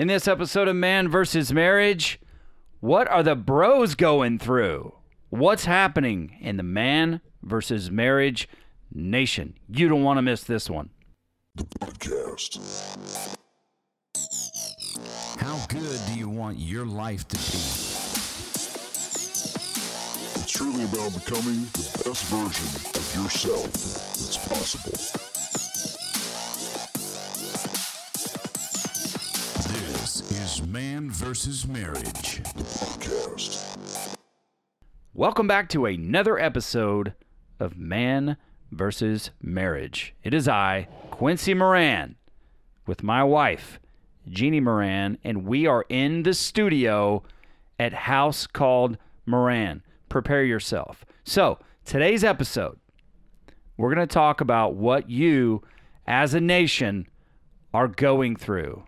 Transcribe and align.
In 0.00 0.08
this 0.08 0.26
episode 0.26 0.66
of 0.66 0.76
Man 0.76 1.10
versus 1.10 1.52
Marriage, 1.52 2.18
what 2.80 3.06
are 3.08 3.22
the 3.22 3.36
bros 3.36 3.94
going 3.94 4.38
through? 4.38 4.94
What's 5.28 5.66
happening 5.66 6.38
in 6.40 6.56
the 6.56 6.62
Man 6.62 7.20
versus 7.42 7.90
Marriage 7.90 8.48
nation? 8.90 9.58
You 9.68 9.90
don't 9.90 10.02
want 10.02 10.16
to 10.16 10.22
miss 10.22 10.42
this 10.42 10.70
one. 10.70 10.88
The 11.54 11.64
Podcast. 11.64 12.56
How 15.38 15.66
good 15.66 16.00
do 16.06 16.14
you 16.18 16.30
want 16.30 16.58
your 16.58 16.86
life 16.86 17.28
to 17.28 17.36
be? 17.36 17.42
It's 20.32 20.50
truly 20.50 20.84
about 20.84 21.12
becoming 21.12 21.60
the 21.74 22.02
best 22.06 22.24
version 22.24 22.64
of 22.94 23.14
yourself 23.22 23.70
that's 23.70 24.48
possible. 24.48 25.29
Man 31.00 31.10
versus 31.10 31.66
Marriage. 31.66 32.42
Podcast. 32.42 34.14
Welcome 35.14 35.48
back 35.48 35.70
to 35.70 35.86
another 35.86 36.38
episode 36.38 37.14
of 37.58 37.78
Man 37.78 38.36
versus 38.70 39.30
Marriage. 39.40 40.14
It 40.22 40.34
is 40.34 40.46
I, 40.46 40.88
Quincy 41.10 41.54
Moran, 41.54 42.16
with 42.86 43.02
my 43.02 43.24
wife, 43.24 43.80
Jeannie 44.28 44.60
Moran, 44.60 45.16
and 45.24 45.46
we 45.46 45.66
are 45.66 45.86
in 45.88 46.22
the 46.22 46.34
studio 46.34 47.22
at 47.78 47.94
House 47.94 48.46
Called 48.46 48.98
Moran. 49.24 49.82
Prepare 50.10 50.44
yourself. 50.44 51.06
So, 51.24 51.58
today's 51.86 52.24
episode, 52.24 52.78
we're 53.78 53.94
going 53.94 54.06
to 54.06 54.12
talk 54.12 54.42
about 54.42 54.74
what 54.74 55.08
you, 55.08 55.62
as 56.06 56.34
a 56.34 56.42
nation, 56.42 57.08
are 57.72 57.88
going 57.88 58.36
through. 58.36 58.84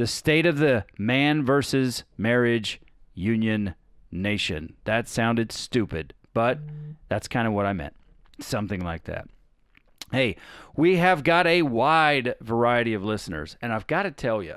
The 0.00 0.06
state 0.06 0.46
of 0.46 0.56
the 0.56 0.86
man 0.96 1.44
versus 1.44 2.04
marriage 2.16 2.80
union 3.12 3.74
nation. 4.10 4.72
That 4.84 5.06
sounded 5.08 5.52
stupid, 5.52 6.14
but 6.32 6.58
that's 7.10 7.28
kind 7.28 7.46
of 7.46 7.52
what 7.52 7.66
I 7.66 7.74
meant. 7.74 7.94
Something 8.40 8.82
like 8.82 9.04
that. 9.04 9.28
Hey, 10.10 10.36
we 10.74 10.96
have 10.96 11.22
got 11.22 11.46
a 11.46 11.60
wide 11.60 12.34
variety 12.40 12.94
of 12.94 13.04
listeners, 13.04 13.58
and 13.60 13.74
I've 13.74 13.86
got 13.86 14.04
to 14.04 14.10
tell 14.10 14.42
you, 14.42 14.54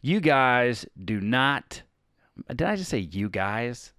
you 0.00 0.18
guys 0.18 0.84
do 1.04 1.20
not. 1.20 1.82
Did 2.48 2.62
I 2.62 2.74
just 2.74 2.90
say 2.90 2.98
you 2.98 3.28
guys? 3.28 3.92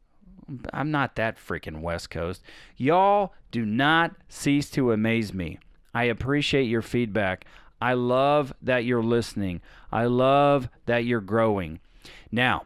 I'm 0.73 0.91
not 0.91 1.15
that 1.15 1.37
freaking 1.37 1.79
West 1.79 2.09
Coast. 2.09 2.43
Y'all 2.75 3.33
do 3.49 3.65
not 3.65 4.11
cease 4.27 4.69
to 4.71 4.91
amaze 4.91 5.33
me. 5.33 5.57
I 5.93 6.03
appreciate 6.03 6.63
your 6.63 6.81
feedback. 6.81 7.45
I 7.81 7.93
love 7.93 8.53
that 8.61 8.85
you're 8.85 9.03
listening. 9.03 9.61
I 9.91 10.05
love 10.05 10.69
that 10.85 11.03
you're 11.03 11.19
growing. 11.19 11.79
Now, 12.31 12.65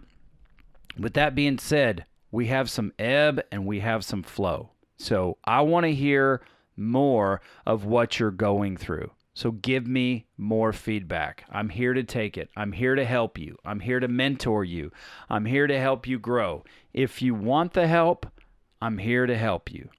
with 1.00 1.14
that 1.14 1.36
being 1.36 1.58
said, 1.58 2.06
we 2.32 2.48
have 2.48 2.70
some 2.70 2.92
ebb 3.00 3.42
and 3.52 3.66
we 3.66 3.80
have 3.80 4.04
some 4.04 4.24
flow. 4.24 4.72
So 4.98 5.38
I 5.46 5.62
want 5.62 5.86
to 5.86 5.94
hear 5.94 6.42
more 6.76 7.42
of 7.66 7.86
what 7.86 8.20
you're 8.20 8.32
going 8.32 8.78
through. 8.78 9.12
So 9.34 9.52
give 9.52 9.86
me 9.86 10.26
more 10.38 10.72
feedback. 10.72 11.46
I'm 11.52 11.70
here 11.70 11.94
to 11.94 12.04
take 12.04 12.38
it. 12.38 12.50
I'm 12.56 12.72
here 12.72 12.96
to 12.96 13.04
help 13.04 13.38
you. 13.38 13.58
I'm 13.66 13.82
here 13.82 14.00
to 14.00 14.08
mentor 14.08 14.64
you. 14.64 14.92
I'm 15.30 15.46
here 15.46 15.68
to 15.68 15.80
help 15.80 16.08
you 16.08 16.20
grow. 16.20 16.64
If 16.94 17.22
you 17.22 17.36
want 17.36 17.74
the 17.74 17.88
help, 17.88 18.26
I'm 18.82 18.98
here 18.98 19.26
to 19.26 19.38
help 19.38 19.72
you. 19.72 19.90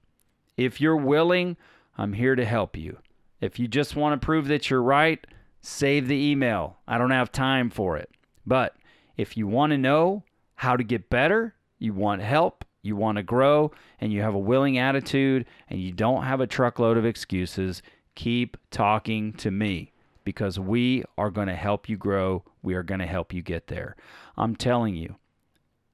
If 0.55 0.81
you're 0.81 0.97
willing, 0.97 1.55
I'm 1.97 2.13
here 2.13 2.35
to 2.35 2.45
help 2.45 2.75
you. 2.75 2.97
If 3.39 3.59
you 3.59 3.67
just 3.67 3.95
want 3.95 4.19
to 4.19 4.25
prove 4.25 4.47
that 4.47 4.69
you're 4.69 4.81
right, 4.81 5.25
save 5.61 6.07
the 6.07 6.31
email. 6.31 6.77
I 6.87 6.97
don't 6.97 7.11
have 7.11 7.31
time 7.31 7.69
for 7.69 7.97
it. 7.97 8.09
But 8.45 8.75
if 9.15 9.37
you 9.37 9.47
want 9.47 9.71
to 9.71 9.77
know 9.77 10.23
how 10.55 10.75
to 10.75 10.83
get 10.83 11.09
better, 11.09 11.53
you 11.77 11.93
want 11.93 12.21
help, 12.21 12.65
you 12.81 12.95
want 12.95 13.17
to 13.17 13.23
grow, 13.23 13.71
and 13.99 14.11
you 14.11 14.21
have 14.21 14.33
a 14.33 14.39
willing 14.39 14.77
attitude, 14.77 15.45
and 15.69 15.79
you 15.79 15.91
don't 15.91 16.23
have 16.23 16.41
a 16.41 16.47
truckload 16.47 16.97
of 16.97 17.05
excuses, 17.05 17.81
keep 18.15 18.57
talking 18.71 19.33
to 19.33 19.51
me 19.51 19.91
because 20.23 20.59
we 20.59 21.03
are 21.17 21.29
going 21.29 21.47
to 21.47 21.55
help 21.55 21.87
you 21.87 21.95
grow. 21.95 22.43
We 22.61 22.73
are 22.73 22.83
going 22.83 22.99
to 22.99 23.05
help 23.05 23.33
you 23.33 23.41
get 23.41 23.67
there. 23.67 23.95
I'm 24.35 24.55
telling 24.55 24.95
you, 24.95 25.15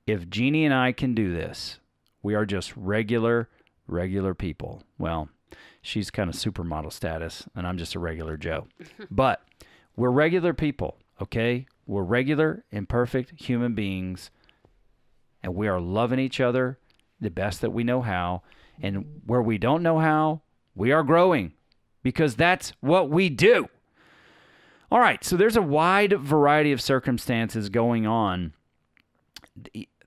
if 0.08 0.30
Jeannie 0.30 0.66
and 0.66 0.74
I 0.74 0.92
can 0.92 1.14
do 1.14 1.34
this, 1.34 1.80
we 2.22 2.36
are 2.36 2.46
just 2.46 2.76
regular, 2.76 3.50
regular 3.88 4.34
people. 4.34 4.84
Well, 4.98 5.30
she's 5.82 6.12
kind 6.12 6.30
of 6.30 6.36
supermodel 6.36 6.92
status, 6.92 7.46
and 7.56 7.68
I'm 7.68 7.78
just 7.78 7.96
a 7.96 8.00
regular 8.00 8.38
Joe. 8.38 8.68
but 9.12 9.42
we're 9.96 10.10
regular 10.10 10.54
people, 10.54 10.98
okay? 11.22 11.66
We're 11.86 12.04
regular, 12.04 12.64
imperfect 12.72 13.42
human 13.42 13.74
beings, 13.74 14.32
and 15.42 15.56
we 15.56 15.68
are 15.68 15.80
loving 15.80 16.20
each 16.20 16.40
other 16.40 16.80
the 17.20 17.30
best 17.30 17.62
that 17.62 17.72
we 17.72 17.84
know 17.84 18.02
how. 18.02 18.44
And 18.82 19.22
where 19.26 19.42
we 19.42 19.58
don't 19.58 19.84
know 19.84 20.00
how, 20.00 20.42
we 20.76 20.92
are 20.92 21.04
growing 21.04 21.54
because 22.02 22.36
that's 22.36 22.74
what 22.82 23.10
we 23.10 23.30
do. 23.30 23.70
All 24.92 25.00
right, 25.00 25.24
so 25.24 25.36
there's 25.36 25.56
a 25.56 25.62
wide 25.62 26.14
variety 26.20 26.72
of 26.72 26.82
circumstances 26.82 27.70
going 27.70 28.06
on 28.06 28.54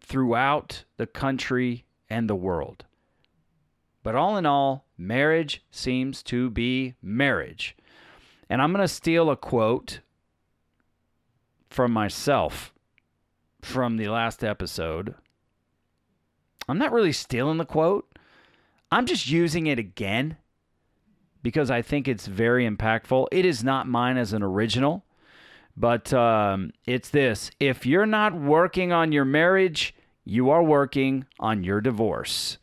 throughout 0.00 0.84
the 0.96 1.06
country 1.06 1.84
and 2.08 2.30
the 2.30 2.36
world. 2.36 2.84
But 4.06 4.14
all 4.14 4.36
in 4.36 4.46
all, 4.46 4.86
marriage 4.96 5.64
seems 5.72 6.22
to 6.22 6.48
be 6.48 6.94
marriage. 7.02 7.76
And 8.48 8.62
I'm 8.62 8.72
going 8.72 8.84
to 8.84 8.86
steal 8.86 9.30
a 9.30 9.36
quote 9.36 9.98
from 11.70 11.90
myself 11.90 12.72
from 13.62 13.96
the 13.96 14.06
last 14.06 14.44
episode. 14.44 15.16
I'm 16.68 16.78
not 16.78 16.92
really 16.92 17.10
stealing 17.10 17.58
the 17.58 17.64
quote, 17.64 18.16
I'm 18.92 19.06
just 19.06 19.28
using 19.28 19.66
it 19.66 19.80
again 19.80 20.36
because 21.42 21.68
I 21.68 21.82
think 21.82 22.06
it's 22.06 22.28
very 22.28 22.64
impactful. 22.64 23.26
It 23.32 23.44
is 23.44 23.64
not 23.64 23.88
mine 23.88 24.18
as 24.18 24.32
an 24.32 24.44
original, 24.44 25.04
but 25.76 26.12
um, 26.12 26.70
it's 26.86 27.08
this 27.08 27.50
if 27.58 27.84
you're 27.84 28.06
not 28.06 28.40
working 28.40 28.92
on 28.92 29.10
your 29.10 29.24
marriage, 29.24 29.96
you 30.24 30.48
are 30.50 30.62
working 30.62 31.26
on 31.40 31.64
your 31.64 31.80
divorce. 31.80 32.58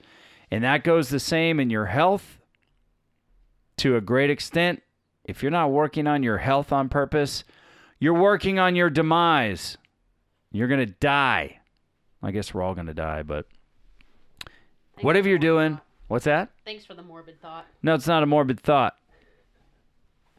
And 0.54 0.64
that 0.64 0.84
goes 0.84 1.10
the 1.10 1.20
same 1.20 1.60
in 1.60 1.72
your 1.72 1.88
health 1.88 2.38
to 3.78 3.96
a 3.96 4.02
great 4.02 4.30
extent. 4.30 4.84
If 5.26 5.42
you're 5.42 5.52
not 5.52 5.72
working 5.72 6.06
on 6.06 6.22
your 6.22 6.38
health 6.38 6.72
on 6.72 6.90
purpose, 6.90 7.44
you're 7.98 8.14
working 8.14 8.60
on 8.60 8.76
your 8.76 8.92
demise. 8.92 9.80
You're 10.52 10.68
going 10.68 10.86
to 10.86 10.94
die. 10.94 11.58
I 12.22 12.30
guess 12.30 12.54
we're 12.54 12.62
all 12.62 12.76
going 12.76 12.86
to 12.86 12.94
die, 12.94 13.24
but 13.24 13.48
Thanks 14.46 15.04
whatever 15.04 15.28
you're 15.28 15.40
doing, 15.40 15.78
thought. 15.78 15.86
what's 16.08 16.26
that? 16.26 16.52
Thanks 16.66 16.86
for 16.86 16.94
the 16.94 17.02
morbid 17.02 17.42
thought. 17.42 17.66
No, 17.82 17.96
it's 17.96 18.06
not 18.06 18.22
a 18.22 18.28
morbid 18.28 18.60
thought. 18.60 18.96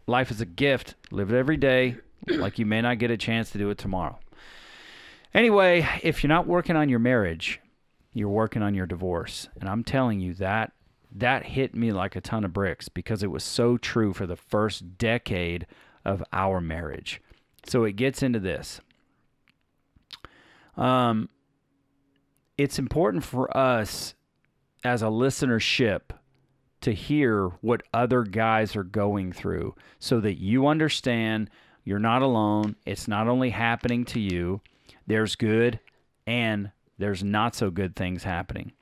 Life 0.07 0.31
is 0.31 0.41
a 0.41 0.47
gift. 0.47 0.95
Live 1.11 1.33
it 1.33 1.37
every 1.37 1.57
day, 1.57 1.97
like 2.29 2.61
you 2.61 2.67
may 2.67 2.81
not 2.81 3.01
get 3.01 3.11
a 3.11 3.17
chance 3.17 3.51
to 3.51 3.59
do 3.59 3.69
it 3.71 3.79
tomorrow. 3.79 4.21
Anyway, 5.35 5.89
if 6.05 6.23
you're 6.23 6.29
not 6.29 6.47
working 6.47 6.77
on 6.77 6.89
your 6.89 7.01
marriage, 7.01 7.61
you're 8.15 8.29
working 8.29 8.63
on 8.63 8.75
your 8.75 8.87
divorce. 8.87 9.49
And 9.61 9.69
I'm 9.69 9.85
telling 9.85 10.21
you 10.21 10.33
that 10.35 10.73
that 11.13 11.45
hit 11.45 11.75
me 11.75 11.93
like 11.93 12.17
a 12.17 12.21
ton 12.21 12.45
of 12.45 12.53
bricks 12.53 12.89
because 12.89 13.23
it 13.23 13.31
was 13.31 13.45
so 13.45 13.77
true 13.77 14.13
for 14.13 14.27
the 14.27 14.37
first 14.37 14.97
decade 14.99 15.67
of 16.05 16.25
our 16.33 16.61
marriage. 16.61 17.21
So 17.67 17.85
it 17.85 17.93
gets 17.93 18.23
into 18.23 18.41
this. 18.41 18.81
Um 20.77 21.29
it's 22.57 22.79
important 22.79 23.25
for 23.25 23.55
us 23.57 24.15
as 24.85 25.03
a 25.03 25.07
listenership 25.07 26.01
to 26.83 26.93
hear 26.93 27.49
what 27.63 27.83
other 27.93 28.23
guys 28.23 28.77
are 28.77 28.85
going 28.85 29.33
through 29.33 29.75
so 29.99 30.21
that 30.21 30.35
you 30.35 30.67
understand 30.67 31.51
you're 31.83 31.99
not 31.99 32.23
alone. 32.23 32.77
It's 32.87 33.09
not 33.09 33.27
only 33.27 33.51
happening 33.51 34.05
to 34.07 34.21
you, 34.21 34.61
there's 35.07 35.37
good 35.37 35.81
and 36.27 36.71
there's 36.99 37.23
not 37.25 37.55
so 37.55 37.71
good 37.71 37.97
things 37.97 38.25
happening. 38.25 38.73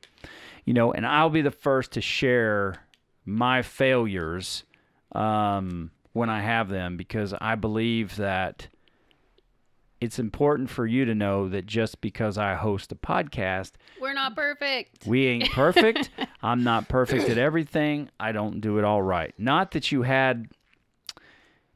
You 0.65 0.75
know, 0.75 0.93
and 0.93 1.07
I'll 1.07 1.31
be 1.31 1.43
the 1.43 1.51
first 1.51 1.93
to 1.93 2.01
share 2.01 2.77
my 3.25 3.63
failures 3.63 4.65
um, 5.13 5.91
when 6.13 6.31
I 6.31 6.41
have 6.41 6.69
them 6.69 6.97
because 6.97 7.35
I 7.41 7.55
believe 7.57 8.17
that 8.17 8.69
it's 10.01 10.19
important 10.19 10.69
for 10.69 10.85
you 10.85 11.05
to 11.05 11.15
know 11.15 11.49
that 11.49 11.65
just 11.67 12.01
because 12.01 12.37
I 12.37 12.55
host 12.55 12.91
a 12.91 12.97
podcast, 12.97 13.73
We're 14.01 14.15
not 14.15 14.35
perfect. 14.35 15.07
we 15.07 15.27
ain't 15.29 15.51
perfect. 15.53 16.11
I'm 16.43 16.65
not 16.65 16.89
perfect 16.89 17.29
at 17.29 17.39
everything. 17.39 18.11
I 18.19 18.33
don't 18.33 18.61
do 18.61 18.79
it 18.79 18.85
all 18.85 19.03
right. 19.03 19.33
Not 19.39 19.71
that 19.73 19.93
you 19.93 20.03
had 20.03 20.49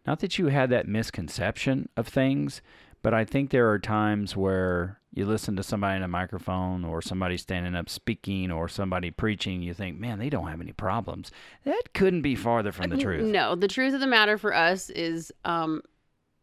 not 0.06 0.21
that 0.21 0.38
you 0.38 0.47
had 0.47 0.71
that 0.71 0.87
misconception 0.87 1.88
of 1.97 2.06
things, 2.06 2.62
but 3.03 3.12
I 3.12 3.25
think 3.25 3.50
there 3.50 3.71
are 3.71 3.79
times 3.79 4.37
where 4.37 5.00
you 5.16 5.24
listen 5.24 5.56
to 5.56 5.62
somebody 5.62 5.96
in 5.96 6.02
a 6.02 6.08
microphone 6.08 6.84
or 6.84 7.00
somebody 7.00 7.38
standing 7.38 7.74
up 7.74 7.88
speaking 7.88 8.52
or 8.52 8.68
somebody 8.68 9.10
preaching, 9.10 9.62
you 9.62 9.72
think, 9.72 9.98
man, 9.98 10.18
they 10.18 10.28
don't 10.28 10.48
have 10.48 10.60
any 10.60 10.72
problems. 10.72 11.32
That 11.64 11.94
couldn't 11.94 12.20
be 12.20 12.34
farther 12.34 12.70
from 12.70 12.90
the 12.90 12.98
truth. 12.98 13.24
No, 13.24 13.54
the 13.54 13.66
truth 13.66 13.94
of 13.94 14.00
the 14.00 14.06
matter 14.06 14.36
for 14.36 14.54
us 14.54 14.90
is 14.90 15.32
um 15.44 15.80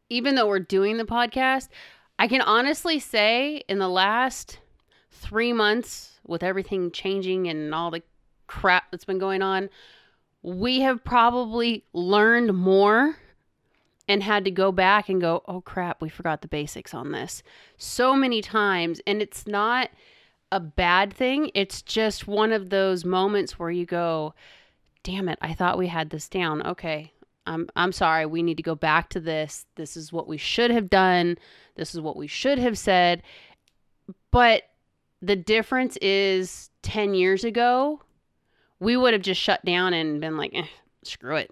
even 0.09 0.35
though 0.35 0.47
we're 0.47 0.59
doing 0.59 0.97
the 0.97 1.05
podcast, 1.05 1.69
I 2.17 2.27
can 2.27 2.41
honestly 2.41 2.99
say 2.99 3.63
in 3.69 3.77
the 3.77 3.87
last 3.87 4.59
three 5.11 5.53
months, 5.53 6.19
with 6.25 6.41
everything 6.41 6.91
changing 6.91 7.47
and 7.47 7.75
all 7.75 7.91
the 7.91 8.01
crap 8.47 8.89
that's 8.91 9.05
been 9.05 9.19
going 9.19 9.41
on, 9.41 9.69
we 10.41 10.81
have 10.81 11.03
probably 11.03 11.85
learned 11.93 12.53
more 12.53 13.17
and 14.07 14.23
had 14.23 14.45
to 14.45 14.51
go 14.51 14.71
back 14.71 15.09
and 15.09 15.21
go, 15.21 15.43
oh 15.47 15.61
crap, 15.61 16.01
we 16.01 16.09
forgot 16.09 16.41
the 16.41 16.47
basics 16.47 16.93
on 16.93 17.11
this 17.11 17.43
so 17.77 18.15
many 18.15 18.41
times. 18.41 18.99
And 19.07 19.21
it's 19.21 19.47
not 19.47 19.89
a 20.51 20.59
bad 20.59 21.13
thing, 21.13 21.51
it's 21.53 21.81
just 21.81 22.27
one 22.27 22.51
of 22.51 22.69
those 22.69 23.05
moments 23.05 23.57
where 23.57 23.71
you 23.71 23.85
go, 23.85 24.33
damn 25.01 25.27
it, 25.27 25.39
I 25.41 25.53
thought 25.53 25.77
we 25.77 25.87
had 25.87 26.09
this 26.09 26.29
down. 26.29 26.65
Okay. 26.65 27.11
I'm 27.45 27.67
I'm 27.75 27.91
sorry. 27.91 28.25
We 28.25 28.41
need 28.41 28.57
to 28.57 28.63
go 28.63 28.75
back 28.75 29.09
to 29.09 29.19
this. 29.19 29.65
This 29.75 29.97
is 29.97 30.13
what 30.13 30.29
we 30.29 30.37
should 30.37 30.71
have 30.71 30.89
done. 30.89 31.37
This 31.75 31.93
is 31.93 31.99
what 31.99 32.15
we 32.15 32.27
should 32.27 32.57
have 32.57 32.77
said. 32.77 33.21
But 34.31 34.63
the 35.21 35.35
difference 35.35 35.97
is 35.97 36.69
10 36.83 37.13
years 37.13 37.43
ago, 37.43 38.01
we 38.79 38.97
would 38.97 39.13
have 39.13 39.21
just 39.21 39.41
shut 39.41 39.63
down 39.65 39.93
and 39.93 40.19
been 40.19 40.37
like, 40.37 40.51
eh, 40.53 40.67
screw 41.03 41.37
it. 41.37 41.51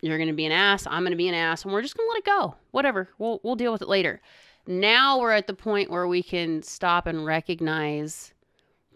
You're 0.00 0.18
going 0.18 0.28
to 0.28 0.34
be 0.34 0.46
an 0.46 0.52
ass. 0.52 0.86
I'm 0.86 1.02
going 1.02 1.10
to 1.12 1.16
be 1.16 1.28
an 1.28 1.34
ass. 1.34 1.64
And 1.64 1.72
we're 1.72 1.82
just 1.82 1.96
going 1.96 2.06
to 2.06 2.10
let 2.10 2.18
it 2.18 2.24
go. 2.24 2.54
Whatever. 2.70 3.08
We'll, 3.18 3.40
we'll 3.42 3.56
deal 3.56 3.72
with 3.72 3.82
it 3.82 3.88
later. 3.88 4.20
Now 4.66 5.20
we're 5.20 5.32
at 5.32 5.46
the 5.46 5.54
point 5.54 5.90
where 5.90 6.08
we 6.08 6.22
can 6.22 6.62
stop 6.62 7.06
and 7.06 7.24
recognize 7.24 8.32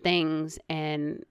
things 0.02 0.58
and 0.68 1.24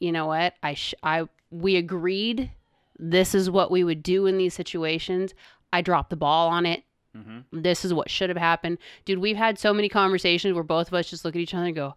you 0.00 0.12
know 0.12 0.26
what? 0.26 0.54
I 0.62 0.74
sh- 0.74 0.94
I 1.02 1.28
we 1.50 1.76
agreed 1.76 2.50
this 2.98 3.34
is 3.34 3.50
what 3.50 3.70
we 3.70 3.84
would 3.84 4.02
do 4.02 4.26
in 4.26 4.38
these 4.38 4.54
situations. 4.54 5.34
I 5.72 5.82
dropped 5.82 6.10
the 6.10 6.16
ball 6.16 6.48
on 6.48 6.66
it. 6.66 6.84
Mm-hmm. 7.16 7.62
This 7.62 7.84
is 7.84 7.92
what 7.92 8.10
should 8.10 8.28
have 8.28 8.36
happened. 8.36 8.78
Dude, 9.04 9.18
we've 9.18 9.36
had 9.36 9.58
so 9.58 9.72
many 9.72 9.88
conversations 9.88 10.54
where 10.54 10.62
both 10.62 10.88
of 10.88 10.94
us 10.94 11.10
just 11.10 11.24
look 11.24 11.34
at 11.34 11.40
each 11.40 11.54
other 11.54 11.66
and 11.66 11.74
go, 11.74 11.94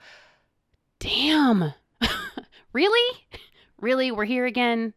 "Damn. 0.99 1.73
really? 2.73 3.27
Really? 3.79 4.11
We're 4.11 4.25
here 4.25 4.45
again?" 4.45 4.93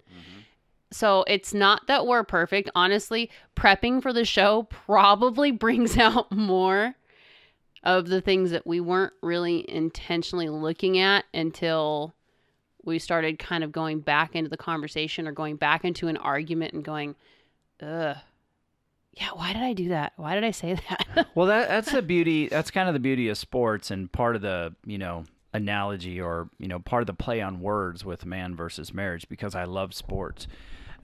So 0.94 1.24
it's 1.26 1.52
not 1.52 1.88
that 1.88 2.06
we're 2.06 2.22
perfect. 2.22 2.70
Honestly, 2.76 3.28
prepping 3.56 4.00
for 4.00 4.12
the 4.12 4.24
show 4.24 4.68
probably 4.70 5.50
brings 5.50 5.98
out 5.98 6.30
more 6.30 6.94
of 7.82 8.06
the 8.06 8.20
things 8.20 8.52
that 8.52 8.64
we 8.64 8.78
weren't 8.78 9.12
really 9.20 9.68
intentionally 9.68 10.48
looking 10.48 10.98
at 10.98 11.24
until 11.34 12.14
we 12.84 13.00
started 13.00 13.40
kind 13.40 13.64
of 13.64 13.72
going 13.72 14.00
back 14.00 14.36
into 14.36 14.48
the 14.48 14.56
conversation 14.56 15.26
or 15.26 15.32
going 15.32 15.56
back 15.56 15.84
into 15.84 16.06
an 16.06 16.16
argument 16.16 16.74
and 16.74 16.84
going, 16.84 17.16
ugh. 17.82 18.16
Yeah, 19.14 19.28
why 19.34 19.52
did 19.52 19.62
I 19.62 19.72
do 19.72 19.88
that? 19.88 20.12
Why 20.16 20.34
did 20.34 20.44
I 20.44 20.52
say 20.52 20.74
that? 20.88 21.26
Well, 21.34 21.46
that 21.48 21.68
that's 21.68 21.90
the 21.90 22.02
beauty. 22.02 22.46
That's 22.48 22.70
kind 22.70 22.88
of 22.88 22.94
the 22.94 23.00
beauty 23.00 23.28
of 23.28 23.38
sports, 23.38 23.90
and 23.90 24.10
part 24.10 24.34
of 24.34 24.42
the 24.42 24.74
you 24.84 24.98
know 24.98 25.24
analogy 25.52 26.20
or 26.20 26.48
you 26.58 26.66
know 26.66 26.80
part 26.80 27.02
of 27.02 27.06
the 27.06 27.14
play 27.14 27.40
on 27.40 27.60
words 27.60 28.04
with 28.04 28.26
man 28.26 28.56
versus 28.56 28.92
marriage. 28.92 29.28
Because 29.28 29.54
I 29.54 29.64
love 29.64 29.94
sports, 29.94 30.48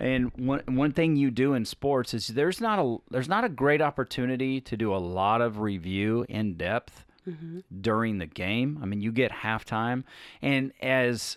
and 0.00 0.32
one 0.36 0.62
one 0.66 0.92
thing 0.92 1.16
you 1.16 1.30
do 1.30 1.54
in 1.54 1.64
sports 1.64 2.14
is 2.14 2.28
there's 2.28 2.60
not 2.60 2.78
a 2.78 2.96
there's 3.10 3.28
not 3.28 3.44
a 3.44 3.48
great 3.48 3.82
opportunity 3.82 4.60
to 4.62 4.76
do 4.76 4.94
a 4.94 4.98
lot 4.98 5.40
of 5.40 5.60
review 5.60 6.24
in 6.28 6.54
depth 6.54 7.04
mm-hmm. 7.28 7.60
during 7.80 8.18
the 8.18 8.26
game. 8.26 8.78
I 8.82 8.86
mean, 8.86 9.00
you 9.00 9.12
get 9.12 9.30
halftime, 9.30 10.04
and 10.40 10.72
as 10.80 11.36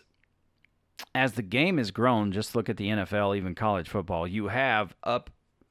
as 1.14 1.34
the 1.34 1.42
game 1.42 1.78
has 1.78 1.92
grown, 1.92 2.32
just 2.32 2.56
look 2.56 2.70
at 2.70 2.78
the 2.78 2.90
NFL, 2.90 3.36
even 3.36 3.56
college 3.56 3.90
football. 3.90 4.28
You 4.28 4.48
have 4.48 4.96
up 5.04 5.30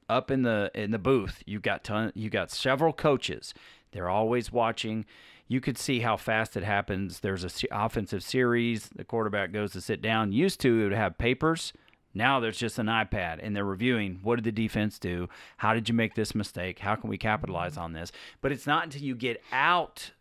up 0.09 0.31
in 0.31 0.43
the 0.43 0.71
in 0.73 0.91
the 0.91 0.99
booth. 0.99 1.43
You 1.45 1.59
got 1.59 1.83
ton, 1.83 2.11
you 2.15 2.29
got 2.29 2.51
several 2.51 2.93
coaches. 2.93 3.53
They're 3.91 4.09
always 4.09 4.51
watching. 4.51 5.05
You 5.47 5.61
could 5.61 5.77
see 5.77 5.99
how 5.99 6.17
fast 6.17 6.55
it 6.55 6.63
happens. 6.63 7.19
There's 7.19 7.43
a 7.43 7.49
se- 7.49 7.67
offensive 7.71 8.23
series. 8.23 8.89
The 8.95 9.03
quarterback 9.03 9.51
goes 9.51 9.73
to 9.73 9.81
sit 9.81 10.01
down. 10.01 10.31
Used 10.31 10.59
to 10.61 10.79
it 10.79 10.83
would 10.85 10.93
have 10.93 11.17
papers. 11.17 11.73
Now 12.13 12.39
there's 12.39 12.57
just 12.57 12.79
an 12.79 12.87
iPad, 12.87 13.39
and 13.41 13.55
they're 13.55 13.65
reviewing 13.65 14.19
what 14.21 14.35
did 14.35 14.45
the 14.45 14.51
defense 14.51 14.99
do? 14.99 15.29
How 15.57 15.73
did 15.73 15.89
you 15.89 15.95
make 15.95 16.15
this 16.15 16.35
mistake? 16.35 16.79
How 16.79 16.95
can 16.95 17.09
we 17.09 17.17
capitalize 17.17 17.77
on 17.77 17.93
this? 17.93 18.11
But 18.41 18.51
it's 18.51 18.67
not 18.67 18.85
until 18.85 19.01
you 19.01 19.15
get 19.15 19.41
out 19.51 20.11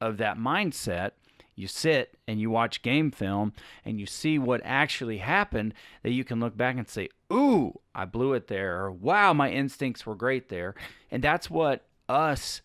of 0.00 0.16
that 0.18 0.38
mindset, 0.38 1.12
you 1.54 1.66
sit 1.66 2.18
and 2.28 2.38
you 2.38 2.50
watch 2.50 2.82
game 2.82 3.10
film 3.10 3.52
and 3.84 3.98
you 3.98 4.06
see 4.06 4.38
what 4.38 4.60
actually 4.64 5.18
happened 5.18 5.72
that 6.02 6.12
you 6.12 6.22
can 6.22 6.38
look 6.38 6.56
back 6.56 6.76
and 6.76 6.88
say, 6.88 7.08
Ooh, 7.32 7.80
I 7.94 8.04
blew 8.04 8.34
it 8.34 8.46
there, 8.46 8.84
or 8.84 8.92
wow, 8.92 9.32
my 9.32 9.50
instincts 9.50 10.06
were 10.06 10.14
great 10.14 10.48
there. 10.48 10.74
And 11.10 11.22
that's 11.22 11.50
what 11.50 11.86
us 12.08 12.60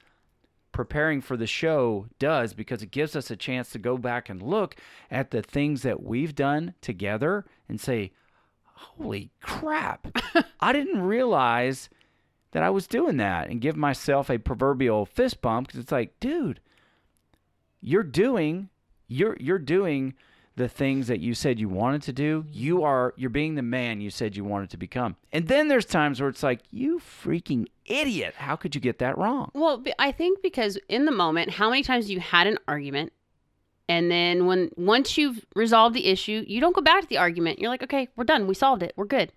preparing 0.71 1.21
for 1.21 1.35
the 1.35 1.47
show 1.47 2.07
does 2.19 2.53
because 2.53 2.81
it 2.81 2.91
gives 2.91 3.15
us 3.15 3.29
a 3.31 3.35
chance 3.35 3.71
to 3.71 3.79
go 3.79 3.97
back 3.97 4.29
and 4.29 4.41
look 4.41 4.75
at 5.09 5.31
the 5.31 5.41
things 5.41 5.81
that 5.81 6.03
we've 6.03 6.35
done 6.35 6.73
together 6.81 7.45
and 7.67 7.79
say, 7.79 8.11
Holy 8.97 9.31
crap, 9.41 10.07
I 10.59 10.73
didn't 10.73 11.01
realize 11.01 11.89
that 12.51 12.63
I 12.63 12.69
was 12.69 12.87
doing 12.87 13.17
that 13.17 13.49
and 13.49 13.61
give 13.61 13.75
myself 13.75 14.29
a 14.29 14.37
proverbial 14.37 15.05
fist 15.05 15.41
bump 15.41 15.67
because 15.67 15.79
it's 15.79 15.91
like, 15.91 16.19
dude, 16.19 16.59
you're 17.79 18.03
doing 18.03 18.69
you're 19.07 19.37
you're 19.39 19.59
doing 19.59 20.13
the 20.55 20.67
things 20.67 21.07
that 21.07 21.19
you 21.19 21.33
said 21.33 21.59
you 21.59 21.69
wanted 21.69 22.01
to 22.03 22.13
do. 22.13 22.45
You 22.51 22.83
are 22.83 23.13
you're 23.17 23.29
being 23.29 23.55
the 23.55 23.61
man 23.61 24.01
you 24.01 24.09
said 24.09 24.35
you 24.35 24.43
wanted 24.43 24.69
to 24.71 24.77
become. 24.77 25.15
And 25.31 25.47
then 25.47 25.67
there's 25.67 25.85
times 25.85 26.19
where 26.19 26.29
it's 26.29 26.43
like, 26.43 26.61
you 26.71 26.99
freaking 26.99 27.67
idiot. 27.85 28.35
How 28.37 28.55
could 28.55 28.75
you 28.75 28.81
get 28.81 28.99
that 28.99 29.17
wrong? 29.17 29.51
Well, 29.53 29.83
I 29.97 30.11
think 30.11 30.41
because 30.41 30.77
in 30.89 31.05
the 31.05 31.11
moment, 31.11 31.51
how 31.51 31.69
many 31.69 31.83
times 31.83 32.09
you 32.09 32.19
had 32.19 32.47
an 32.47 32.57
argument, 32.67 33.13
and 33.91 34.09
then 34.09 34.45
when 34.45 34.71
once 34.77 35.17
you've 35.17 35.45
resolved 35.53 35.93
the 35.93 36.05
issue, 36.05 36.45
you 36.47 36.61
don't 36.61 36.73
go 36.73 36.81
back 36.81 37.01
to 37.01 37.07
the 37.07 37.17
argument. 37.17 37.59
You're 37.59 37.69
like, 37.69 37.83
okay, 37.83 38.07
we're 38.15 38.23
done. 38.23 38.47
We 38.47 38.53
solved 38.53 38.83
it. 38.83 38.93
We're 38.95 39.03
good. 39.03 39.33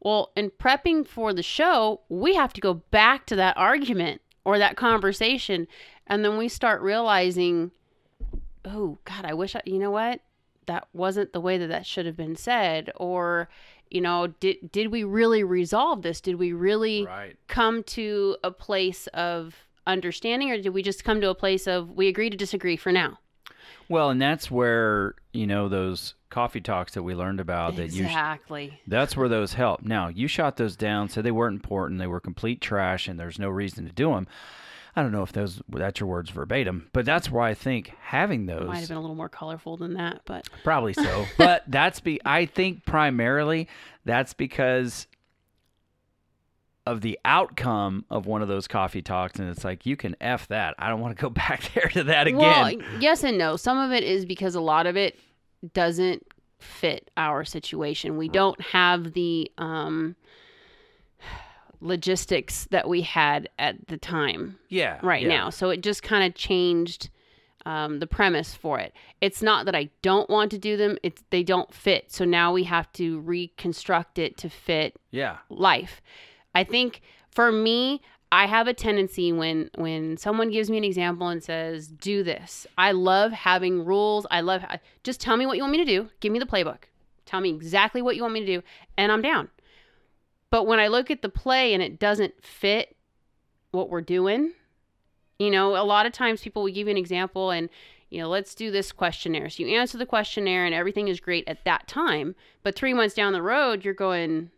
Well, 0.00 0.30
in 0.36 0.50
prepping 0.50 1.08
for 1.08 1.32
the 1.32 1.42
show, 1.42 2.02
we 2.10 2.34
have 2.34 2.52
to 2.52 2.60
go 2.60 2.74
back 2.74 3.24
to 3.26 3.36
that 3.36 3.56
argument 3.56 4.20
or 4.44 4.58
that 4.58 4.76
conversation, 4.76 5.66
and 6.06 6.22
then 6.22 6.36
we 6.36 6.48
start 6.48 6.82
realizing, 6.82 7.70
oh 8.66 8.98
God, 9.06 9.24
I 9.24 9.32
wish 9.32 9.56
I. 9.56 9.62
You 9.64 9.78
know 9.78 9.90
what? 9.90 10.20
That 10.66 10.86
wasn't 10.92 11.32
the 11.32 11.40
way 11.40 11.56
that 11.56 11.68
that 11.68 11.86
should 11.86 12.04
have 12.04 12.16
been 12.16 12.36
said, 12.36 12.92
or 12.96 13.48
you 13.88 14.02
know, 14.02 14.26
did 14.26 14.70
did 14.70 14.88
we 14.88 15.02
really 15.02 15.42
resolve 15.42 16.02
this? 16.02 16.20
Did 16.20 16.34
we 16.36 16.52
really? 16.52 17.06
Right. 17.06 17.38
come 17.46 17.84
to 17.84 18.36
a 18.44 18.50
place 18.50 19.06
of 19.08 19.54
understanding 19.86 20.50
or 20.50 20.60
did 20.60 20.74
we 20.74 20.82
just 20.82 21.02
come 21.02 21.18
to 21.22 21.30
a 21.30 21.34
place 21.34 21.66
of 21.66 21.88
we 21.92 22.08
agree 22.08 22.28
to 22.28 22.36
disagree 22.36 22.76
for 22.76 22.92
now 22.92 23.18
Well, 23.88 24.10
and 24.10 24.20
that's 24.20 24.50
where, 24.50 25.14
you 25.32 25.46
know, 25.46 25.68
those 25.68 26.14
coffee 26.30 26.60
talks 26.60 26.94
that 26.94 27.02
we 27.02 27.14
learned 27.14 27.40
about 27.40 27.76
that 27.76 27.92
you 27.92 28.04
exactly 28.04 28.80
That's 28.86 29.16
where 29.16 29.28
those 29.28 29.54
help. 29.54 29.82
Now, 29.82 30.08
you 30.08 30.28
shot 30.28 30.56
those 30.56 30.76
down, 30.76 31.08
said 31.08 31.24
they 31.24 31.30
weren't 31.30 31.56
important, 31.56 31.98
they 31.98 32.06
were 32.06 32.20
complete 32.20 32.60
trash, 32.60 33.08
and 33.08 33.18
there's 33.18 33.38
no 33.38 33.48
reason 33.48 33.86
to 33.86 33.92
do 33.92 34.10
them. 34.10 34.26
I 34.96 35.02
don't 35.02 35.12
know 35.12 35.22
if 35.22 35.32
those 35.32 35.62
that's 35.68 36.00
your 36.00 36.08
words 36.08 36.30
verbatim, 36.30 36.90
but 36.92 37.04
that's 37.04 37.30
why 37.30 37.50
I 37.50 37.54
think 37.54 37.92
having 38.00 38.46
those 38.46 38.66
might 38.66 38.78
have 38.78 38.88
been 38.88 38.96
a 38.96 39.00
little 39.00 39.14
more 39.14 39.28
colorful 39.28 39.76
than 39.76 39.94
that 39.94 40.22
but 40.24 40.48
probably 40.64 40.92
so. 40.92 41.24
but 41.38 41.62
that's 41.68 42.00
be 42.00 42.20
I 42.24 42.46
think 42.46 42.84
primarily 42.84 43.68
that's 44.04 44.34
because 44.34 45.06
of 46.88 47.00
the 47.02 47.18
outcome 47.24 48.04
of 48.10 48.26
one 48.26 48.42
of 48.42 48.48
those 48.48 48.66
coffee 48.66 49.02
talks, 49.02 49.38
and 49.38 49.48
it's 49.48 49.64
like 49.64 49.86
you 49.86 49.96
can 49.96 50.16
f 50.20 50.48
that. 50.48 50.74
I 50.78 50.88
don't 50.88 51.00
want 51.00 51.16
to 51.16 51.20
go 51.20 51.30
back 51.44 51.72
there 51.74 51.88
to 51.88 52.04
that 52.04 52.26
again. 52.26 52.38
well 52.38 52.72
yes 53.00 53.22
and 53.24 53.38
no 53.38 53.56
some 53.56 53.78
of 53.78 53.92
it 53.92 54.02
is 54.04 54.24
because 54.24 54.54
a 54.54 54.60
lot 54.60 54.86
of 54.86 54.96
it 54.96 55.18
doesn't 55.74 56.26
fit 56.58 57.10
our 57.16 57.44
situation 57.44 58.16
we 58.16 58.28
don't 58.28 58.60
have 58.60 59.12
the 59.12 59.50
um 59.58 60.16
logistics 61.80 62.66
that 62.70 62.88
we 62.88 63.02
had 63.02 63.48
at 63.58 63.86
the 63.88 63.96
time 63.96 64.58
yeah, 64.68 64.98
right 65.02 65.22
yeah. 65.22 65.28
now. 65.28 65.50
So 65.50 65.70
it 65.70 65.80
just 65.82 66.02
kind 66.02 66.24
of 66.24 66.34
changed 66.34 67.10
um, 67.66 67.98
the 68.00 68.06
premise 68.06 68.54
for 68.54 68.78
it. 68.78 68.92
It's 69.20 69.42
not 69.42 69.66
that 69.66 69.74
I 69.74 69.90
don't 70.02 70.28
want 70.30 70.50
to 70.52 70.58
do 70.58 70.76
them; 70.76 70.98
it's 71.02 71.22
they 71.30 71.42
don't 71.42 71.72
fit. 71.72 72.12
So 72.12 72.24
now 72.24 72.52
we 72.52 72.64
have 72.64 72.90
to 72.94 73.20
reconstruct 73.20 74.18
it 74.18 74.36
to 74.38 74.48
fit 74.48 74.96
Yeah, 75.10 75.38
life. 75.50 76.00
I 76.58 76.64
think 76.64 77.02
for 77.30 77.52
me, 77.52 78.00
I 78.32 78.46
have 78.46 78.66
a 78.66 78.74
tendency 78.74 79.32
when 79.32 79.70
when 79.76 80.16
someone 80.16 80.50
gives 80.50 80.68
me 80.68 80.76
an 80.76 80.82
example 80.82 81.28
and 81.28 81.42
says, 81.42 81.86
"Do 81.86 82.24
this." 82.24 82.66
I 82.76 82.90
love 82.90 83.30
having 83.30 83.84
rules. 83.84 84.26
I 84.28 84.40
love 84.40 84.64
just 85.04 85.20
tell 85.20 85.36
me 85.36 85.46
what 85.46 85.56
you 85.56 85.62
want 85.62 85.72
me 85.72 85.78
to 85.78 85.84
do. 85.84 86.10
Give 86.18 86.32
me 86.32 86.40
the 86.40 86.46
playbook. 86.46 86.88
Tell 87.26 87.40
me 87.40 87.50
exactly 87.50 88.02
what 88.02 88.16
you 88.16 88.22
want 88.22 88.34
me 88.34 88.40
to 88.40 88.46
do, 88.46 88.62
and 88.96 89.12
I'm 89.12 89.22
down. 89.22 89.50
But 90.50 90.66
when 90.66 90.80
I 90.80 90.88
look 90.88 91.12
at 91.12 91.22
the 91.22 91.28
play 91.28 91.74
and 91.74 91.82
it 91.82 92.00
doesn't 92.00 92.44
fit 92.44 92.96
what 93.70 93.88
we're 93.88 94.00
doing, 94.00 94.52
you 95.38 95.50
know, 95.50 95.76
a 95.76 95.84
lot 95.84 96.06
of 96.06 96.12
times 96.12 96.42
people 96.42 96.62
will 96.64 96.72
give 96.72 96.88
you 96.88 96.90
an 96.90 96.96
example 96.96 97.50
and, 97.50 97.68
you 98.10 98.18
know, 98.20 98.28
let's 98.28 98.54
do 98.54 98.70
this 98.70 98.90
questionnaire. 98.90 99.50
So 99.50 99.62
you 99.62 99.78
answer 99.78 99.98
the 99.98 100.06
questionnaire 100.06 100.64
and 100.64 100.74
everything 100.74 101.06
is 101.06 101.20
great 101.20 101.46
at 101.46 101.64
that 101.64 101.86
time. 101.86 102.34
But 102.62 102.74
three 102.74 102.94
months 102.94 103.14
down 103.14 103.34
the 103.34 103.42
road, 103.42 103.84
you're 103.84 103.92
going, 103.92 104.50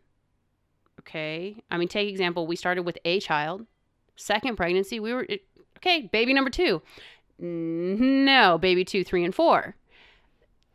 okay. 1.00 1.57
I 1.71 1.76
mean, 1.76 1.88
take 1.88 2.09
example, 2.09 2.47
we 2.47 2.57
started 2.57 2.83
with 2.83 2.99
a 3.04 3.21
child, 3.21 3.66
second 4.16 4.57
pregnancy, 4.57 5.00
we 5.00 5.12
were, 5.12 5.26
it, 5.28 5.45
Okay, 5.80 6.11
baby 6.12 6.35
number 6.35 6.50
two. 6.50 6.83
No, 7.38 8.59
baby 8.59 8.85
two, 8.85 9.02
three, 9.02 9.25
and 9.25 9.35
four. 9.35 9.75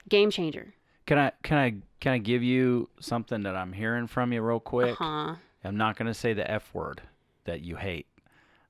Game 0.10 0.32
changer. 0.32 0.74
Can 1.05 1.20
I 1.20 1.32
can 1.44 1.58
I 1.58 1.75
can 2.00 2.13
I 2.13 2.17
give 2.17 2.41
you 2.41 2.89
something 3.00 3.44
that 3.44 3.55
I'm 3.55 3.72
hearing 3.72 4.08
from 4.08 4.34
you 4.34 4.41
real 4.41 4.60
quick? 4.60 5.00
Uh-huh. 5.00 5.36
I'm 5.63 5.77
not 5.77 5.96
going 5.96 6.08
to 6.08 6.13
say 6.13 6.34
the 6.34 6.50
F 6.50 6.74
word 6.74 7.01
that 7.46 7.62
you 7.62 7.75
hate. 7.75 8.08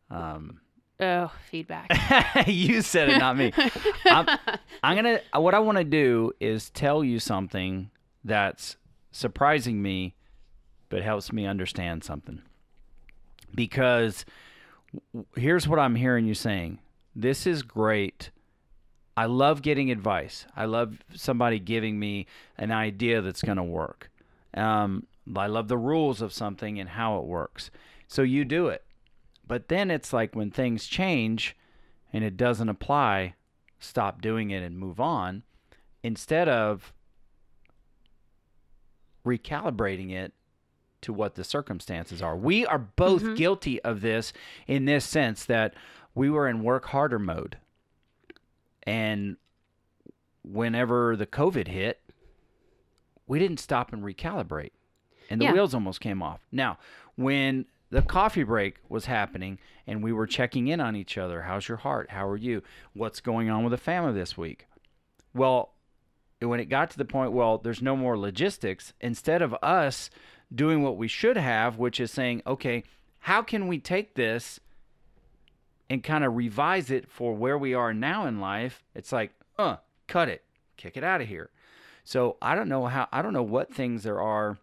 Um, 0.10 0.60
Oh, 0.98 1.30
feedback. 1.50 1.90
you 2.48 2.82
said 2.82 3.10
it, 3.10 3.18
not 3.18 3.36
me. 3.36 3.52
I'm, 4.06 4.28
I'm 4.82 4.96
gonna. 4.96 5.20
What 5.34 5.54
I 5.54 5.60
want 5.60 5.78
to 5.78 5.84
do 5.84 6.32
is 6.40 6.70
tell 6.70 7.04
you 7.04 7.20
something 7.20 7.92
that's 8.24 8.78
surprising 9.12 9.82
me, 9.82 10.15
but 10.96 11.04
helps 11.04 11.34
me 11.34 11.46
understand 11.46 12.06
something. 12.06 12.42
Because 13.54 14.24
here's 15.36 15.68
what 15.68 15.78
I'm 15.78 15.96
hearing 15.96 16.26
you 16.26 16.34
saying. 16.34 16.80
This 17.14 17.46
is 17.46 17.64
great. 17.64 18.30
I 19.18 19.26
love 19.26 19.62
getting 19.62 19.92
advice. 19.92 20.46
I 20.56 20.64
love 20.64 21.00
somebody 21.14 21.60
giving 21.60 22.00
me 22.00 22.28
an 22.58 22.72
idea 22.72 23.22
that's 23.22 23.42
going 23.42 23.58
to 23.58 23.64
work. 23.64 24.10
Um, 24.54 25.08
I 25.36 25.48
love 25.48 25.68
the 25.68 25.78
rules 25.78 26.22
of 26.22 26.32
something 26.32 26.80
and 26.80 26.88
how 26.88 27.18
it 27.18 27.26
works. 27.26 27.72
So 28.08 28.22
you 28.22 28.46
do 28.46 28.68
it. 28.68 28.86
But 29.46 29.68
then 29.68 29.92
it's 29.92 30.14
like 30.14 30.34
when 30.34 30.50
things 30.50 30.88
change 30.88 31.58
and 32.14 32.24
it 32.24 32.38
doesn't 32.38 32.70
apply, 32.70 33.34
stop 33.80 34.22
doing 34.22 34.50
it 34.50 34.64
and 34.64 34.80
move 34.80 35.02
on 35.02 35.44
instead 36.04 36.48
of 36.48 36.94
recalibrating 39.26 40.14
it 40.14 40.32
to 41.06 41.14
what 41.14 41.36
the 41.36 41.44
circumstances 41.44 42.20
are. 42.20 42.36
We 42.36 42.66
are 42.66 42.80
both 42.80 43.22
mm-hmm. 43.22 43.36
guilty 43.36 43.80
of 43.84 44.02
this 44.02 44.34
in 44.66 44.86
this 44.86 45.06
sense 45.06 45.46
that 45.46 45.76
we 46.16 46.32
were 46.32 46.48
in 46.48 46.64
work 46.64 46.86
harder 46.86 47.20
mode. 47.20 47.58
And 48.84 49.38
whenever 50.44 51.16
the 51.16 51.28
COVID 51.28 51.68
hit, 51.68 52.02
we 53.28 53.38
didn't 53.38 53.60
stop 53.60 53.94
and 53.94 54.04
recalibrate. 54.04 54.72
And 55.30 55.40
the 55.40 55.46
Yeah. 55.46 55.54
wheels 55.54 55.76
almost 55.76 56.02
came 56.02 56.24
off. 56.24 56.42
Now, 56.52 56.80
when 57.16 57.66
the 57.92 58.02
coffee 58.02 58.44
break 58.44 58.80
was 58.90 59.06
happening 59.06 59.60
and 59.86 60.04
we 60.04 60.12
were 60.12 60.26
checking 60.26 60.68
in 60.68 60.80
on 60.80 60.96
each 60.96 61.20
other, 61.20 61.44
how's 61.44 61.68
your 61.68 61.78
heart? 61.78 62.10
How 62.10 62.28
are 62.28 62.38
you? 62.38 62.64
What's 62.94 63.22
going 63.22 63.50
on 63.52 63.64
with 63.64 63.72
the 63.72 63.78
family 63.78 64.14
this 64.14 64.36
week? 64.36 64.66
Well, 65.36 65.72
when 66.40 66.60
it 66.60 66.66
got 66.66 66.90
to 66.92 66.98
the 66.98 67.06
point, 67.06 67.32
well, 67.32 67.60
there's 67.60 67.82
no 67.82 67.96
more 67.96 68.18
logistics, 68.18 68.94
instead 69.00 69.44
of 69.44 69.56
us 69.62 70.10
doing 70.54 70.84
what 70.84 70.98
we 70.98 71.08
should 71.08 71.38
have, 71.38 71.78
which 71.78 72.00
is 72.00 72.12
saying, 72.12 72.42
okay, 72.46 72.84
how 73.20 73.42
can 73.42 73.68
we 73.68 73.80
take 73.80 74.16
this 74.16 74.60
and 75.90 76.04
kind 76.04 76.24
of 76.24 76.36
revise 76.36 76.92
it 76.92 77.10
for 77.10 77.34
where 77.34 77.58
we 77.58 77.74
are 77.74 77.94
now 77.94 78.26
in 78.26 78.40
life? 78.40 78.84
It's 78.94 79.12
like, 79.12 79.32
uh, 79.58 79.78
cut 80.08 80.30
it, 80.30 80.44
kick 80.78 80.98
it 80.98 81.04
out 81.04 81.22
of 81.22 81.28
here. 81.28 81.50
So 82.04 82.38
I 82.42 82.54
don't 82.54 82.70
know 82.70 82.86
how, 82.86 83.08
I 83.12 83.22
don't 83.22 83.34
know 83.34 83.44
what 83.44 83.74
things 83.74 84.04
there 84.04 84.22
are, 84.22 84.58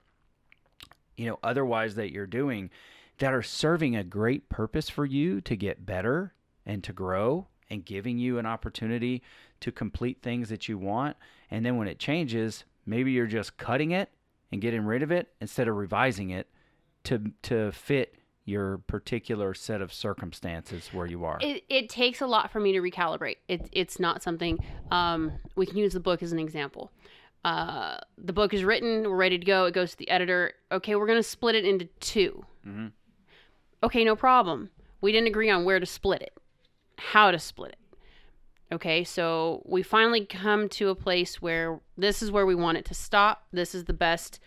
you 1.16 1.26
know, 1.26 1.38
otherwise 1.42 1.96
that 1.96 2.12
you're 2.12 2.26
doing 2.26 2.70
that 3.18 3.34
are 3.34 3.42
serving 3.42 3.96
a 3.96 4.04
great 4.04 4.48
purpose 4.48 4.88
for 4.88 5.04
you 5.04 5.40
to 5.42 5.56
get 5.56 5.84
better 5.84 6.34
and 6.64 6.84
to 6.84 6.92
grow 6.92 7.48
and 7.68 7.84
giving 7.84 8.18
you 8.18 8.38
an 8.38 8.46
opportunity 8.46 9.22
to 9.60 9.72
complete 9.72 10.22
things 10.22 10.48
that 10.48 10.68
you 10.68 10.78
want. 10.78 11.16
And 11.50 11.66
then 11.66 11.76
when 11.76 11.88
it 11.88 11.98
changes, 11.98 12.64
maybe 12.86 13.12
you're 13.12 13.26
just 13.26 13.56
cutting 13.56 13.90
it 13.90 14.10
and 14.52 14.60
getting 14.60 14.84
rid 14.84 15.02
of 15.02 15.10
it 15.10 15.28
instead 15.40 15.66
of 15.66 15.76
revising 15.76 16.30
it 16.30 16.48
to 17.04 17.32
to 17.42 17.72
fit 17.72 18.14
your 18.44 18.78
particular 18.78 19.54
set 19.54 19.80
of 19.80 19.92
circumstances 19.92 20.88
where 20.92 21.06
you 21.06 21.24
are. 21.24 21.38
it, 21.40 21.64
it 21.68 21.88
takes 21.88 22.20
a 22.20 22.26
lot 22.26 22.50
for 22.50 22.58
me 22.58 22.72
to 22.72 22.80
recalibrate. 22.80 23.36
It, 23.48 23.68
it's 23.70 24.00
not 24.00 24.22
something 24.22 24.58
um, 24.90 25.32
we 25.54 25.64
can 25.64 25.76
use 25.76 25.92
the 25.92 26.00
book 26.00 26.22
as 26.22 26.32
an 26.32 26.40
example. 26.40 26.90
Uh, 27.44 27.98
the 28.18 28.32
book 28.32 28.52
is 28.52 28.64
written, 28.64 29.02
we're 29.04 29.16
ready 29.16 29.38
to 29.38 29.44
go. 29.44 29.66
It 29.66 29.74
goes 29.74 29.92
to 29.92 29.96
the 29.96 30.10
editor. 30.10 30.54
Okay, 30.70 30.96
we're 30.96 31.06
going 31.06 31.18
to 31.18 31.22
split 31.22 31.54
it 31.54 31.64
into 31.64 31.86
2 32.00 32.44
Okay, 33.84 34.04
no 34.04 34.14
problem. 34.14 34.70
We 35.00 35.10
didn't 35.12 35.26
agree 35.28 35.50
on 35.50 35.64
where 35.64 35.80
to 35.80 35.86
split 35.86 36.22
it, 36.22 36.32
how 36.98 37.30
to 37.32 37.38
split 37.38 37.72
it. 37.72 37.78
Okay, 38.72 39.04
so 39.04 39.62
we 39.66 39.82
finally 39.82 40.24
come 40.24 40.66
to 40.70 40.88
a 40.88 40.94
place 40.94 41.42
where 41.42 41.80
this 41.98 42.22
is 42.22 42.30
where 42.30 42.46
we 42.46 42.54
want 42.54 42.78
it 42.78 42.86
to 42.86 42.94
stop. 42.94 43.44
This 43.52 43.74
is 43.74 43.84
the 43.84 43.92
best 43.92 44.40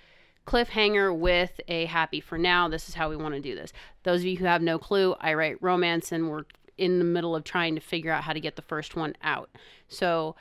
cliffhanger 0.48 1.16
with 1.16 1.62
a 1.68 1.86
happy 1.86 2.20
for 2.20 2.38
now. 2.38 2.68
This 2.68 2.90
is 2.90 2.96
how 2.96 3.08
we 3.08 3.16
want 3.16 3.36
to 3.36 3.40
do 3.40 3.56
this. 3.56 3.72
Those 4.02 4.22
of 4.22 4.26
you 4.26 4.38
who 4.38 4.46
have 4.46 4.64
no 4.64 4.80
clue, 4.80 5.16
I 5.22 5.36
write 5.36 5.62
romance 5.62 6.12
and 6.12 6.30
we're 6.30 6.46
in 6.76 6.98
the 6.98 7.06
middle 7.06 7.36
of 7.36 7.44
trying 7.44 7.76
to 7.76 7.82
figure 7.82 8.12
out 8.12 8.24
how 8.24 8.34
to 8.34 8.40
get 8.40 8.56
the 8.56 8.64
first 8.64 8.96
one 8.96 9.16
out. 9.22 9.50
So 9.88 10.36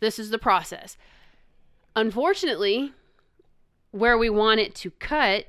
this 0.00 0.18
is 0.18 0.28
the 0.28 0.38
process. 0.38 0.98
Unfortunately, 1.96 2.92
where 3.90 4.18
we 4.18 4.28
want 4.28 4.60
it 4.60 4.74
to 4.76 4.90
cut 4.92 5.46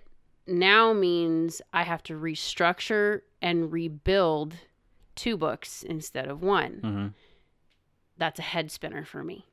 now 0.47 0.93
means 0.93 1.61
I 1.73 1.83
have 1.83 2.03
to 2.03 2.13
restructure 2.13 3.21
and 3.41 3.71
rebuild 3.71 4.55
two 5.15 5.35
books 5.35 5.83
instead 5.83 6.29
of 6.29 6.41
one. 6.41 6.79
hmm 6.81 7.07
That's 8.21 8.37
a 8.37 8.43
head 8.43 8.69
spinner 8.69 9.03
for 9.03 9.23
me. 9.23 9.47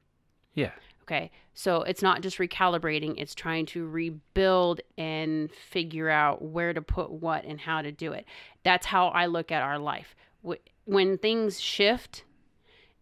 Yeah. 0.53 0.73
Okay. 1.05 1.31
So 1.55 1.85
it's 1.85 2.03
not 2.03 2.21
just 2.21 2.37
recalibrating, 2.37 3.15
it's 3.17 3.35
trying 3.35 3.65
to 3.67 3.89
rebuild 3.89 4.83
and 4.99 5.51
figure 5.51 6.11
out 6.11 6.43
where 6.43 6.75
to 6.75 6.83
put 6.83 7.11
what 7.11 7.47
and 7.47 7.59
how 7.59 7.81
to 7.81 7.91
do 7.91 8.13
it. 8.13 8.27
That's 8.65 8.85
how 8.85 9.09
I 9.09 9.25
look 9.25 9.51
at 9.51 9.63
our 9.63 9.79
life. 9.79 10.15
When 10.85 11.17
things 11.17 11.59
shift 11.59 12.25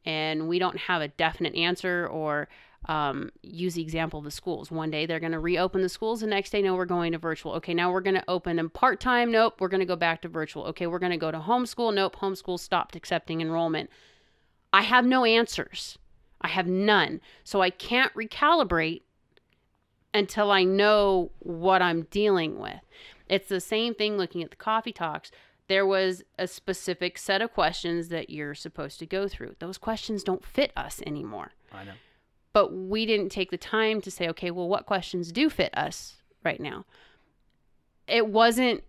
and 0.04 0.46
we 0.46 0.60
don't 0.60 0.78
have 0.78 1.02
a 1.02 1.08
definite 1.08 1.56
answer 1.56 2.06
or 2.06 2.46
um, 2.84 3.30
use 3.42 3.74
the 3.74 3.82
example 3.82 4.18
of 4.18 4.24
the 4.24 4.30
schools. 4.30 4.70
One 4.70 4.92
day 4.92 5.04
they're 5.04 5.18
going 5.18 5.32
to 5.32 5.40
reopen 5.40 5.82
the 5.82 5.88
schools. 5.88 6.20
The 6.20 6.28
next 6.28 6.50
day, 6.50 6.62
no, 6.62 6.76
we're 6.76 6.84
going 6.84 7.10
to 7.10 7.18
virtual. 7.18 7.54
Okay, 7.54 7.74
now 7.74 7.90
we're 7.90 8.02
going 8.02 8.14
to 8.14 8.24
open 8.28 8.54
them 8.54 8.70
part 8.70 9.00
time. 9.00 9.32
Nope, 9.32 9.60
we're 9.60 9.66
going 9.66 9.80
to 9.80 9.84
go 9.84 9.96
back 9.96 10.22
to 10.22 10.28
virtual. 10.28 10.62
Okay, 10.66 10.86
we're 10.86 11.00
going 11.00 11.10
to 11.10 11.18
go 11.18 11.32
to 11.32 11.40
homeschool. 11.40 11.92
Nope, 11.92 12.14
homeschool 12.14 12.60
stopped 12.60 12.94
accepting 12.94 13.40
enrollment. 13.40 13.90
I 14.76 14.82
have 14.82 15.06
no 15.06 15.24
answers. 15.24 15.96
I 16.42 16.48
have 16.48 16.66
none. 16.66 17.22
So 17.44 17.62
I 17.62 17.70
can't 17.70 18.12
recalibrate 18.12 19.00
until 20.12 20.50
I 20.50 20.64
know 20.64 21.30
what 21.38 21.80
I'm 21.80 22.02
dealing 22.10 22.58
with. 22.58 22.82
It's 23.26 23.48
the 23.48 23.62
same 23.62 23.94
thing 23.94 24.18
looking 24.18 24.42
at 24.42 24.50
the 24.50 24.56
coffee 24.56 24.92
talks. 24.92 25.30
There 25.68 25.86
was 25.86 26.24
a 26.38 26.46
specific 26.46 27.16
set 27.16 27.40
of 27.40 27.54
questions 27.54 28.10
that 28.10 28.28
you're 28.28 28.54
supposed 28.54 28.98
to 28.98 29.06
go 29.06 29.28
through. 29.28 29.56
Those 29.60 29.78
questions 29.78 30.22
don't 30.22 30.44
fit 30.44 30.72
us 30.76 31.00
anymore. 31.06 31.52
I 31.72 31.84
know. 31.84 31.92
But 32.52 32.74
we 32.74 33.06
didn't 33.06 33.30
take 33.30 33.50
the 33.50 33.56
time 33.56 34.02
to 34.02 34.10
say, 34.10 34.28
okay, 34.28 34.50
well, 34.50 34.68
what 34.68 34.84
questions 34.84 35.32
do 35.32 35.48
fit 35.48 35.74
us 35.74 36.16
right 36.44 36.60
now? 36.60 36.84
It 38.06 38.26
wasn't 38.28 38.84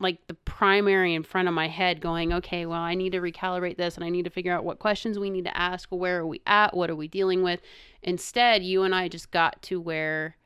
like 0.00 0.24
the 0.28 0.34
primary 0.34 1.14
in 1.14 1.24
front 1.24 1.48
of 1.48 1.54
my 1.54 1.66
head 1.66 2.00
going, 2.00 2.32
okay, 2.32 2.66
well, 2.66 2.80
I 2.80 2.94
need 2.94 3.12
to 3.12 3.20
recalibrate 3.20 3.76
this 3.76 3.96
and 3.96 4.04
I 4.04 4.10
need 4.10 4.24
to 4.24 4.30
figure 4.30 4.52
out 4.52 4.64
what 4.64 4.78
questions 4.78 5.18
we 5.18 5.28
need 5.30 5.44
to 5.46 5.56
ask. 5.56 5.88
Where 5.90 6.20
are 6.20 6.26
we 6.26 6.40
at? 6.46 6.76
What 6.76 6.88
are 6.88 6.96
we 6.96 7.08
dealing 7.08 7.42
with? 7.42 7.60
Instead, 8.02 8.62
you 8.62 8.84
and 8.84 8.94
I 8.94 9.08
just 9.08 9.30
got 9.32 9.60
to 9.62 9.80
where 9.80 10.36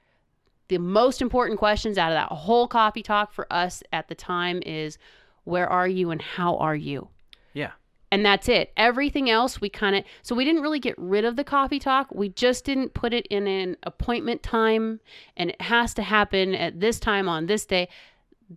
the 0.68 0.78
most 0.78 1.20
important 1.20 1.58
questions 1.58 1.98
out 1.98 2.12
of 2.12 2.16
that 2.16 2.34
whole 2.34 2.66
coffee 2.66 3.02
talk 3.02 3.32
for 3.32 3.46
us 3.52 3.82
at 3.92 4.08
the 4.08 4.14
time 4.14 4.62
is 4.64 4.96
where 5.44 5.68
are 5.68 5.88
you 5.88 6.10
and 6.10 6.22
how 6.22 6.56
are 6.56 6.76
you? 6.76 7.08
Yeah. 7.52 7.72
and 8.10 8.24
that's 8.24 8.48
it. 8.48 8.72
Everything 8.76 9.28
else 9.30 9.60
we 9.60 9.68
kind 9.68 9.96
of 9.96 10.04
so 10.22 10.34
we 10.34 10.44
didn't 10.44 10.62
really 10.62 10.80
get 10.80 10.94
rid 10.98 11.24
of 11.24 11.36
the 11.36 11.44
coffee 11.44 11.78
talk. 11.78 12.14
We 12.14 12.28
just 12.28 12.64
didn't 12.64 12.94
put 12.94 13.12
it 13.12 13.26
in 13.26 13.46
an 13.46 13.76
appointment 13.82 14.42
time 14.42 15.00
and 15.36 15.50
it 15.50 15.60
has 15.60 15.92
to 15.94 16.02
happen 16.02 16.54
at 16.54 16.80
this 16.80 17.00
time 17.00 17.28
on 17.28 17.46
this 17.46 17.66
day. 17.66 17.88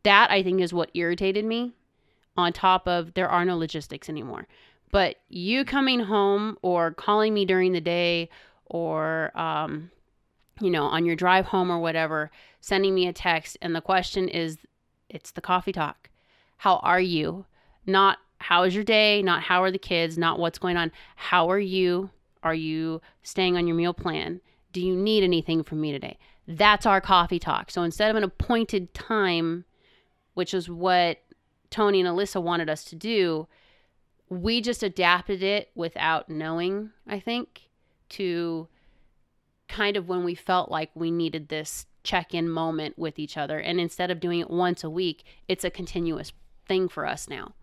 That 0.04 0.32
I 0.32 0.44
think 0.44 0.62
is 0.62 0.74
what 0.74 0.92
irritated 0.94 1.46
me 1.46 1.74
on 2.38 2.54
top 2.54 2.88
of 2.88 3.14
there 3.14 3.30
are 3.30 3.46
no 3.46 3.58
logistics 3.58 4.10
anymore. 4.10 4.48
But 4.92 5.18
you 5.30 5.66
coming 5.66 6.02
home 6.02 6.58
or 6.62 6.92
calling 6.92 7.34
me 7.34 7.46
during 7.46 7.72
the 7.72 7.82
day 7.82 8.30
or 8.66 9.38
um 9.38 9.92
you 10.62 10.70
know, 10.70 10.86
on 10.86 11.06
your 11.06 11.18
drive 11.18 11.48
home 11.48 11.70
or 11.70 11.80
whatever, 11.80 12.32
sending 12.62 12.96
me 12.96 13.08
a 13.08 13.14
text 13.14 13.58
and 13.62 13.76
the 13.76 13.82
question 13.82 14.30
is 14.30 14.58
it's 15.10 15.32
the 15.32 15.42
coffee 15.42 15.74
talk. 15.74 16.10
How 16.58 16.78
are 16.78 17.00
you? 17.00 17.46
Not 17.86 18.20
how 18.40 18.64
is 18.64 18.76
your 18.76 18.84
day, 18.84 19.22
not 19.22 19.44
how 19.44 19.64
are 19.64 19.72
the 19.72 19.78
kids, 19.78 20.18
not 20.18 20.40
what's 20.40 20.60
going 20.60 20.78
on. 20.78 20.92
How 21.16 21.50
are 21.50 21.60
you? 21.60 22.10
Are 22.44 22.54
you 22.54 23.02
staying 23.24 23.58
on 23.58 23.68
your 23.68 23.76
meal 23.76 23.94
plan? 23.94 24.40
Do 24.72 24.82
you 24.82 24.96
need 24.96 25.24
anything 25.24 25.64
from 25.64 25.82
me 25.82 25.92
today? 25.92 26.18
That's 26.48 26.86
our 26.86 27.02
coffee 27.02 27.40
talk. 27.40 27.72
So 27.72 27.84
instead 27.84 28.10
of 28.10 28.16
an 28.16 28.24
appointed 28.24 28.94
time, 28.94 29.66
which 30.36 30.54
is 30.54 30.70
what 30.70 31.18
Tony 31.72 32.00
and 32.00 32.08
Alyssa 32.08 32.42
wanted 32.42 32.70
us 32.70 32.84
to 32.86 32.96
do, 32.96 33.48
we 34.30 34.62
just 34.62 34.84
adapted 34.84 35.42
it 35.42 35.72
without 35.76 36.30
knowing, 36.30 36.92
I 37.08 37.20
think, 37.20 37.70
to 38.10 38.68
kind 39.68 39.98
of 39.98 40.08
when 40.08 40.24
we 40.24 40.36
felt 40.36 40.70
like 40.70 40.92
we 40.94 41.10
needed 41.10 41.50
this 41.50 41.88
check 42.04 42.34
in 42.34 42.50
moment 42.50 42.98
with 42.98 43.18
each 43.18 43.36
other. 43.36 43.60
And 43.60 43.80
instead 43.80 44.12
of 44.12 44.20
doing 44.20 44.40
it 44.40 44.50
once 44.50 44.84
a 44.84 44.90
week, 44.90 45.24
it's 45.48 45.64
a 45.64 45.70
continuous 45.70 46.32
thing 46.68 46.88
for 46.88 47.06
us 47.06 47.28
now. 47.28 47.54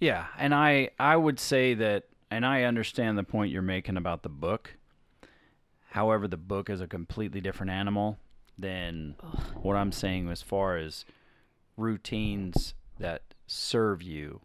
Yeah, 0.00 0.26
and 0.38 0.54
I 0.54 0.90
I 0.98 1.16
would 1.16 1.40
say 1.40 1.74
that, 1.74 2.04
and 2.30 2.46
I 2.46 2.62
understand 2.62 3.18
the 3.18 3.24
point 3.24 3.50
you're 3.50 3.62
making 3.62 3.96
about 3.96 4.22
the 4.22 4.28
book. 4.28 4.76
However, 5.90 6.28
the 6.28 6.36
book 6.36 6.70
is 6.70 6.80
a 6.80 6.86
completely 6.86 7.40
different 7.40 7.72
animal 7.72 8.18
than 8.56 9.16
what 9.62 9.76
I'm 9.76 9.92
saying 9.92 10.28
as 10.28 10.42
far 10.42 10.76
as 10.76 11.04
routines 11.78 12.74
that 12.98 13.22
serve 13.46 14.02
you 14.02 14.40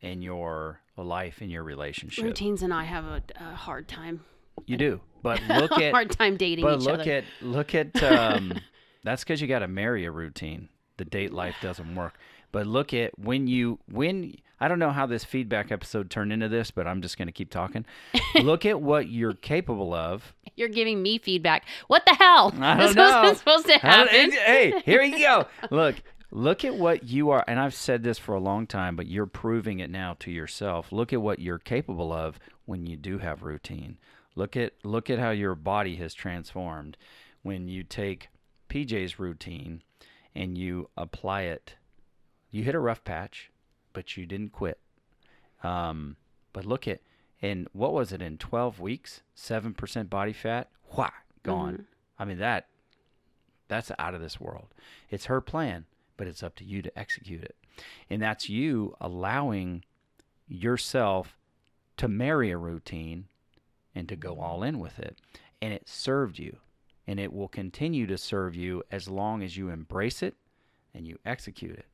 in 0.00 0.22
your 0.22 0.80
life 0.96 1.42
in 1.42 1.50
your 1.50 1.62
relationship. 1.62 2.24
Routines 2.24 2.62
and 2.62 2.72
I 2.72 2.84
have 2.84 3.04
a, 3.04 3.22
a 3.36 3.54
hard 3.54 3.88
time. 3.88 4.24
You 4.66 4.76
do, 4.76 5.00
but 5.22 5.40
look 5.48 5.72
at 5.72 5.92
hard 5.92 6.10
time 6.10 6.36
dating 6.36 6.64
but 6.64 6.80
look 6.80 7.00
other. 7.00 7.10
at 7.10 7.24
look 7.40 7.74
at 7.74 8.02
um, 8.02 8.58
that's 9.04 9.24
because 9.24 9.40
you 9.40 9.46
got 9.46 9.60
to 9.60 9.68
marry 9.68 10.04
a 10.04 10.10
routine. 10.10 10.68
The 10.96 11.04
date 11.04 11.32
life 11.32 11.56
doesn't 11.62 11.94
work. 11.94 12.14
But 12.50 12.66
look 12.66 12.94
at 12.94 13.18
when 13.18 13.46
you 13.46 13.78
when 13.90 14.34
I 14.60 14.66
don't 14.68 14.78
know 14.78 14.90
how 14.90 15.06
this 15.06 15.24
feedback 15.24 15.70
episode 15.70 16.10
turned 16.10 16.32
into 16.32 16.48
this, 16.48 16.70
but 16.70 16.86
I'm 16.86 17.02
just 17.02 17.16
going 17.18 17.28
to 17.28 17.32
keep 17.32 17.50
talking. 17.50 17.84
look 18.42 18.66
at 18.66 18.80
what 18.80 19.08
you're 19.08 19.34
capable 19.34 19.94
of. 19.94 20.34
You're 20.56 20.68
giving 20.68 21.00
me 21.00 21.18
feedback. 21.18 21.64
What 21.86 22.04
the 22.06 22.14
hell? 22.14 22.52
I 22.58 22.76
this 22.78 22.94
don't 22.94 23.06
know. 23.06 23.20
wasn't 23.20 23.38
supposed 23.38 23.66
to 23.66 23.78
happen. 23.78 24.32
hey, 24.32 24.82
here 24.84 25.02
you 25.02 25.18
go. 25.18 25.46
Look, 25.70 25.96
look 26.30 26.64
at 26.64 26.74
what 26.74 27.04
you 27.04 27.30
are, 27.30 27.44
and 27.46 27.58
I've 27.58 27.74
said 27.74 28.02
this 28.02 28.18
for 28.18 28.34
a 28.34 28.40
long 28.40 28.66
time, 28.66 28.96
but 28.96 29.06
you're 29.06 29.26
proving 29.26 29.80
it 29.80 29.90
now 29.90 30.16
to 30.20 30.30
yourself. 30.30 30.92
Look 30.92 31.12
at 31.12 31.22
what 31.22 31.38
you're 31.38 31.58
capable 31.58 32.12
of 32.12 32.38
when 32.66 32.86
you 32.86 32.96
do 32.96 33.18
have 33.18 33.42
routine. 33.42 33.98
Look 34.34 34.56
at 34.56 34.72
look 34.84 35.10
at 35.10 35.18
how 35.18 35.30
your 35.30 35.54
body 35.54 35.96
has 35.96 36.14
transformed 36.14 36.96
when 37.42 37.66
you 37.68 37.82
take 37.82 38.28
PJ's 38.68 39.18
routine 39.18 39.82
and 40.34 40.56
you 40.56 40.90
apply 40.96 41.42
it. 41.42 41.74
You 42.50 42.62
hit 42.62 42.74
a 42.74 42.80
rough 42.80 43.02
patch, 43.04 43.50
but 43.92 44.16
you 44.16 44.26
didn't 44.26 44.52
quit. 44.52 44.78
Um, 45.64 46.16
but 46.52 46.64
look 46.64 46.86
at 46.86 47.00
and 47.40 47.68
what 47.72 47.92
was 47.92 48.12
it 48.12 48.22
in 48.22 48.38
12 48.38 48.80
weeks? 48.80 49.22
7% 49.36 50.10
body 50.10 50.32
fat. 50.32 50.68
Wha, 50.96 51.10
gone. 51.42 51.86
I 52.18 52.24
mean 52.24 52.38
that 52.38 52.66
that's 53.68 53.92
out 53.98 54.14
of 54.14 54.20
this 54.20 54.40
world. 54.40 54.68
It's 55.10 55.26
her 55.26 55.40
plan, 55.40 55.84
but 56.18 56.26
it's 56.26 56.42
up 56.42 56.54
to 56.56 56.64
you 56.64 56.82
to 56.82 56.98
execute 56.98 57.42
it. 57.42 57.56
And 58.10 58.20
that's 58.20 58.50
you 58.50 58.94
allowing 59.00 59.84
yourself 60.46 61.38
to 61.96 62.08
marry 62.08 62.50
a 62.50 62.58
routine 62.58 63.28
and 63.94 64.06
to 64.08 64.16
go 64.16 64.40
all 64.40 64.62
in 64.62 64.78
with 64.78 64.98
it. 64.98 65.18
And 65.62 65.72
it 65.72 65.88
served 65.88 66.38
you. 66.38 66.58
And 67.06 67.18
it 67.18 67.32
will 67.32 67.48
continue 67.48 68.06
to 68.06 68.18
serve 68.18 68.54
you 68.54 68.82
as 68.92 69.08
long 69.08 69.42
as 69.42 69.56
you 69.56 69.70
embrace 69.70 70.22
it 70.22 70.34
and 70.92 71.06
you 71.06 71.18
execute 71.24 71.78
it. 71.78 71.86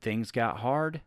Things 0.00 0.30
got 0.30 0.58
hard, 0.58 1.02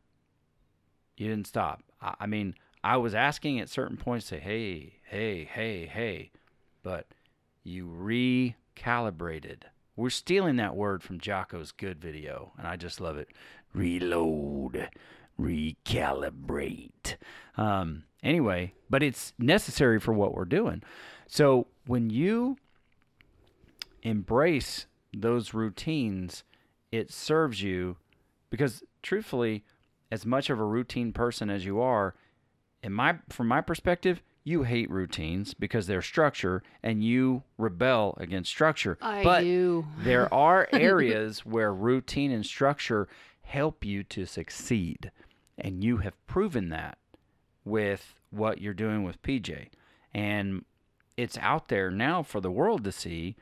you 1.15 1.27
didn't 1.27 1.47
stop. 1.47 1.81
I, 1.99 2.27
mean, 2.27 2.53
I 2.83 2.97
was 2.97 3.15
asking 3.15 3.59
at 3.59 3.69
certain 3.69 3.97
points, 3.97 4.27
say, 4.27 4.39
hey, 4.39 4.93
hey, 5.03 5.45
hey, 5.45 5.87
hey, 5.87 6.29
but 6.83 7.07
you 7.63 7.87
recalibrated. 7.87 9.63
We're 9.97 10.11
stealing 10.11 10.57
that 10.57 10.75
word 10.75 11.01
from 11.01 11.19
Jocko's 11.19 11.71
good 11.71 11.99
video, 11.99 12.53
and 12.55 12.67
I 12.67 12.75
just 12.75 13.01
love 13.01 13.17
it. 13.17 13.29
Reload, 13.73 14.89
recalibrate. 15.39 17.15
Um, 17.57 18.03
anyway, 18.21 18.75
but 18.91 19.01
it's 19.01 19.33
necessary 19.39 19.99
for 19.99 20.13
what 20.13 20.35
we're 20.35 20.45
doing. 20.45 20.83
So 21.27 21.65
when 21.87 22.11
you 22.11 22.57
embrace 24.03 24.85
those 25.11 25.55
routines, 25.55 26.43
it 26.91 27.11
serves 27.11 27.63
you 27.63 27.97
because 28.51 28.83
truthfully, 29.01 29.63
as 30.11 30.27
much 30.27 30.51
of 30.51 30.59
a 30.59 30.63
routine 30.63 31.11
person 31.11 31.49
as 31.49 31.65
you 31.65 31.81
are, 31.81 32.13
in 32.83 32.93
my 32.93 33.17
from 33.29 33.47
my 33.47 33.61
perspective, 33.61 34.21
you 34.47 34.63
hate 34.63 34.89
routines 34.89 35.53
because 35.53 35.87
they're 35.87 36.01
structure 36.01 36.63
and 36.81 37.03
you 37.03 37.43
rebel 37.57 38.15
against 38.17 38.49
structure. 38.49 38.97
I 39.01 39.21
but 39.21 39.41
do. 39.41 39.85
there 39.99 40.33
are 40.33 40.69
areas 40.71 41.45
where 41.45 41.73
routine 41.73 42.31
and 42.31 42.45
structure 42.45 43.09
help 43.41 43.83
you 43.83 44.03
to 44.05 44.25
succeed. 44.25 45.11
And 45.57 45.83
you 45.83 45.97
have 45.97 46.25
proven 46.27 46.69
that 46.69 46.97
with 47.65 48.15
what 48.29 48.61
you're 48.61 48.73
doing 48.73 49.03
with 49.03 49.21
PJ. 49.21 49.67
And 50.13 50.63
it's 51.17 51.37
out 51.39 51.67
there 51.67 51.91
now 51.91 52.23
for 52.23 52.39
the 52.39 52.51
world 52.51 52.85
to 52.85 52.91
see. 52.93 53.35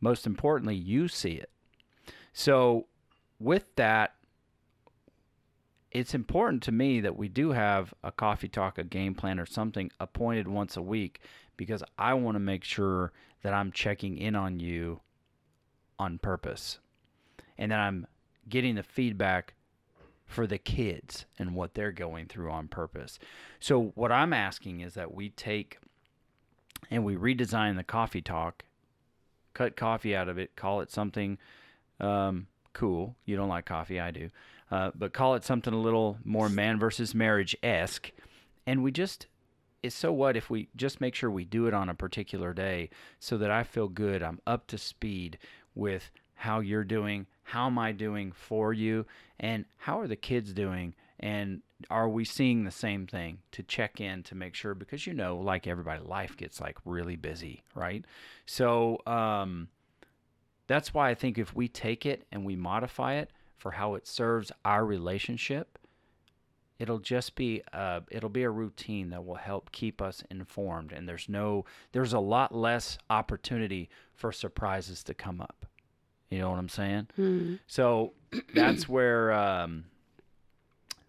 Most 0.00 0.26
importantly, 0.26 0.76
you 0.76 1.08
see 1.08 1.32
it. 1.32 1.50
So, 2.34 2.86
with 3.40 3.74
that, 3.76 4.14
it's 5.90 6.14
important 6.14 6.62
to 6.64 6.72
me 6.72 7.00
that 7.00 7.16
we 7.16 7.28
do 7.28 7.52
have 7.52 7.94
a 8.02 8.12
coffee 8.12 8.48
talk, 8.48 8.78
a 8.78 8.84
game 8.84 9.14
plan, 9.14 9.40
or 9.40 9.46
something 9.46 9.90
appointed 9.98 10.46
once 10.46 10.76
a 10.76 10.82
week 10.82 11.20
because 11.56 11.82
I 11.96 12.14
want 12.14 12.34
to 12.36 12.40
make 12.40 12.64
sure 12.64 13.12
that 13.42 13.54
I'm 13.54 13.72
checking 13.72 14.18
in 14.18 14.34
on 14.34 14.60
you 14.60 15.00
on 15.98 16.18
purpose 16.18 16.78
and 17.56 17.72
that 17.72 17.80
I'm 17.80 18.06
getting 18.48 18.74
the 18.74 18.82
feedback 18.82 19.54
for 20.26 20.46
the 20.46 20.58
kids 20.58 21.24
and 21.38 21.54
what 21.54 21.74
they're 21.74 21.92
going 21.92 22.26
through 22.26 22.50
on 22.50 22.68
purpose. 22.68 23.18
So, 23.58 23.92
what 23.94 24.12
I'm 24.12 24.32
asking 24.32 24.80
is 24.80 24.94
that 24.94 25.14
we 25.14 25.30
take 25.30 25.78
and 26.90 27.04
we 27.04 27.16
redesign 27.16 27.76
the 27.76 27.82
coffee 27.82 28.20
talk, 28.20 28.64
cut 29.54 29.76
coffee 29.76 30.14
out 30.14 30.28
of 30.28 30.38
it, 30.38 30.54
call 30.54 30.80
it 30.82 30.92
something 30.92 31.38
um, 31.98 32.46
cool. 32.72 33.16
You 33.24 33.36
don't 33.36 33.48
like 33.48 33.64
coffee, 33.64 33.98
I 33.98 34.10
do. 34.10 34.30
Uh, 34.70 34.90
but 34.94 35.12
call 35.12 35.34
it 35.34 35.44
something 35.44 35.72
a 35.72 35.80
little 35.80 36.18
more 36.24 36.48
man 36.48 36.78
versus 36.78 37.14
marriage 37.14 37.56
esque. 37.62 38.10
And 38.66 38.82
we 38.82 38.92
just, 38.92 39.26
it's 39.82 39.94
so 39.94 40.12
what 40.12 40.36
if 40.36 40.50
we 40.50 40.68
just 40.76 41.00
make 41.00 41.14
sure 41.14 41.30
we 41.30 41.44
do 41.44 41.66
it 41.66 41.74
on 41.74 41.88
a 41.88 41.94
particular 41.94 42.52
day 42.52 42.90
so 43.18 43.38
that 43.38 43.50
I 43.50 43.62
feel 43.62 43.88
good, 43.88 44.22
I'm 44.22 44.40
up 44.46 44.66
to 44.68 44.78
speed 44.78 45.38
with 45.74 46.10
how 46.34 46.60
you're 46.60 46.84
doing, 46.84 47.26
how 47.44 47.66
am 47.66 47.78
I 47.78 47.92
doing 47.92 48.32
for 48.32 48.72
you, 48.72 49.06
and 49.40 49.64
how 49.78 50.00
are 50.00 50.06
the 50.06 50.16
kids 50.16 50.52
doing, 50.52 50.94
and 51.18 51.62
are 51.90 52.08
we 52.08 52.24
seeing 52.24 52.64
the 52.64 52.70
same 52.70 53.06
thing 53.06 53.38
to 53.52 53.62
check 53.62 54.00
in 54.00 54.22
to 54.24 54.34
make 54.34 54.54
sure? 54.54 54.74
Because 54.74 55.06
you 55.06 55.14
know 55.14 55.36
like 55.36 55.66
everybody 55.66 56.02
life 56.02 56.36
gets 56.36 56.60
like 56.60 56.76
really 56.84 57.16
busy 57.16 57.62
right? 57.74 58.04
So 58.46 59.00
um 59.06 59.68
that's 60.66 60.92
why 60.92 61.10
I 61.10 61.14
think 61.14 61.38
if 61.38 61.54
we 61.56 61.66
take 61.66 62.04
it 62.04 62.26
and 62.30 62.44
we 62.44 62.54
modify 62.54 63.14
it 63.14 63.30
for 63.58 63.72
how 63.72 63.94
it 63.94 64.06
serves 64.06 64.50
our 64.64 64.84
relationship, 64.84 65.78
it'll 66.78 66.98
just 67.00 67.34
be 67.34 67.62
uh, 67.72 68.00
it'll 68.10 68.28
be 68.28 68.44
a 68.44 68.50
routine 68.50 69.10
that 69.10 69.24
will 69.24 69.34
help 69.34 69.72
keep 69.72 70.00
us 70.00 70.22
informed. 70.30 70.92
And 70.92 71.08
there's 71.08 71.28
no 71.28 71.64
there's 71.92 72.12
a 72.12 72.20
lot 72.20 72.54
less 72.54 72.98
opportunity 73.10 73.90
for 74.14 74.32
surprises 74.32 75.02
to 75.04 75.14
come 75.14 75.40
up. 75.40 75.66
You 76.30 76.38
know 76.38 76.50
what 76.50 76.58
I'm 76.58 76.68
saying? 76.68 77.08
Hmm. 77.16 77.54
So 77.66 78.12
that's 78.54 78.88
where 78.88 79.32
um, 79.32 79.84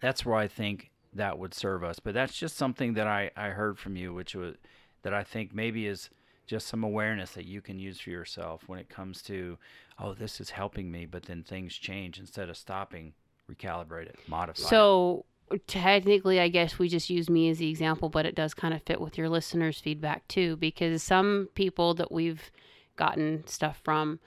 that's 0.00 0.24
where 0.24 0.36
I 0.36 0.48
think 0.48 0.90
that 1.12 1.38
would 1.38 1.54
serve 1.54 1.84
us. 1.84 1.98
But 2.00 2.14
that's 2.14 2.36
just 2.36 2.56
something 2.56 2.94
that 2.94 3.06
I, 3.06 3.30
I 3.36 3.48
heard 3.48 3.78
from 3.78 3.96
you, 3.96 4.12
which 4.12 4.34
was 4.34 4.56
that 5.02 5.14
I 5.14 5.24
think 5.24 5.54
maybe 5.54 5.86
is 5.86 6.10
just 6.50 6.66
some 6.66 6.82
awareness 6.82 7.30
that 7.30 7.46
you 7.46 7.60
can 7.60 7.78
use 7.78 8.00
for 8.00 8.10
yourself 8.10 8.64
when 8.66 8.80
it 8.80 8.88
comes 8.88 9.22
to, 9.22 9.56
oh, 10.00 10.14
this 10.14 10.40
is 10.40 10.50
helping 10.50 10.90
me, 10.90 11.06
but 11.06 11.22
then 11.22 11.44
things 11.44 11.76
change 11.76 12.18
instead 12.18 12.50
of 12.50 12.56
stopping, 12.56 13.12
recalibrate 13.48 14.06
it, 14.06 14.18
modify. 14.26 14.60
it. 14.60 14.68
So 14.68 15.26
technically, 15.68 16.40
I 16.40 16.48
guess 16.48 16.76
we 16.76 16.88
just 16.88 17.08
use 17.08 17.30
me 17.30 17.50
as 17.50 17.58
the 17.58 17.70
example, 17.70 18.08
but 18.08 18.26
it 18.26 18.34
does 18.34 18.52
kind 18.52 18.74
of 18.74 18.82
fit 18.82 19.00
with 19.00 19.16
your 19.16 19.28
listeners' 19.28 19.78
feedback 19.78 20.26
too, 20.26 20.56
because 20.56 21.04
some 21.04 21.48
people 21.54 21.94
that 21.94 22.10
we've 22.10 22.50
gotten 22.96 23.46
stuff 23.46 23.80
from, 23.84 24.18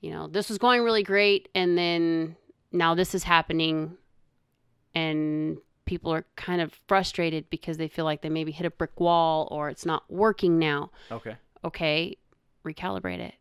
you 0.00 0.12
know, 0.12 0.28
this 0.28 0.48
was 0.48 0.58
going 0.58 0.84
really 0.84 1.02
great, 1.02 1.48
and 1.56 1.76
then 1.76 2.36
now 2.70 2.94
this 2.94 3.16
is 3.16 3.24
happening, 3.24 3.96
and 4.94 5.58
people 5.86 6.14
are 6.14 6.24
kind 6.36 6.60
of 6.60 6.80
frustrated 6.86 7.50
because 7.50 7.78
they 7.78 7.88
feel 7.88 8.04
like 8.04 8.22
they 8.22 8.28
maybe 8.28 8.52
hit 8.52 8.64
a 8.64 8.70
brick 8.70 9.00
wall 9.00 9.48
or 9.50 9.68
it's 9.68 9.84
not 9.84 10.04
working 10.08 10.56
now. 10.56 10.92
okay, 11.10 11.34
okay, 11.64 12.16
recalibrate 12.64 13.20
it. 13.20 13.34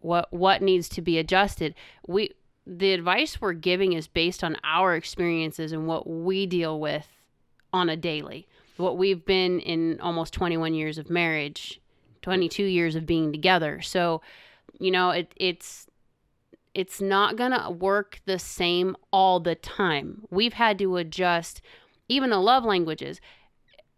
What 0.00 0.32
what 0.32 0.62
needs 0.62 0.88
to 0.90 1.02
be 1.02 1.18
adjusted? 1.18 1.74
We 2.06 2.32
the 2.66 2.92
advice 2.92 3.40
we're 3.40 3.54
giving 3.54 3.92
is 3.92 4.06
based 4.06 4.44
on 4.44 4.56
our 4.64 4.94
experiences 4.94 5.72
and 5.72 5.86
what 5.86 6.06
we 6.06 6.46
deal 6.46 6.78
with 6.78 7.06
on 7.72 7.88
a 7.88 7.96
daily. 7.96 8.46
What 8.76 8.98
we've 8.98 9.24
been 9.24 9.60
in 9.60 10.00
almost 10.00 10.32
21 10.32 10.74
years 10.74 10.98
of 10.98 11.10
marriage, 11.10 11.80
22 12.22 12.64
years 12.64 12.94
of 12.94 13.06
being 13.06 13.32
together. 13.32 13.80
So, 13.80 14.22
you 14.78 14.90
know, 14.90 15.10
it 15.10 15.32
it's 15.36 15.86
it's 16.74 17.00
not 17.00 17.36
going 17.36 17.52
to 17.52 17.70
work 17.70 18.20
the 18.24 18.38
same 18.38 18.96
all 19.12 19.40
the 19.40 19.54
time. 19.54 20.22
We've 20.30 20.54
had 20.54 20.78
to 20.78 20.96
adjust 20.96 21.60
even 22.08 22.30
the 22.30 22.40
love 22.40 22.64
languages. 22.64 23.20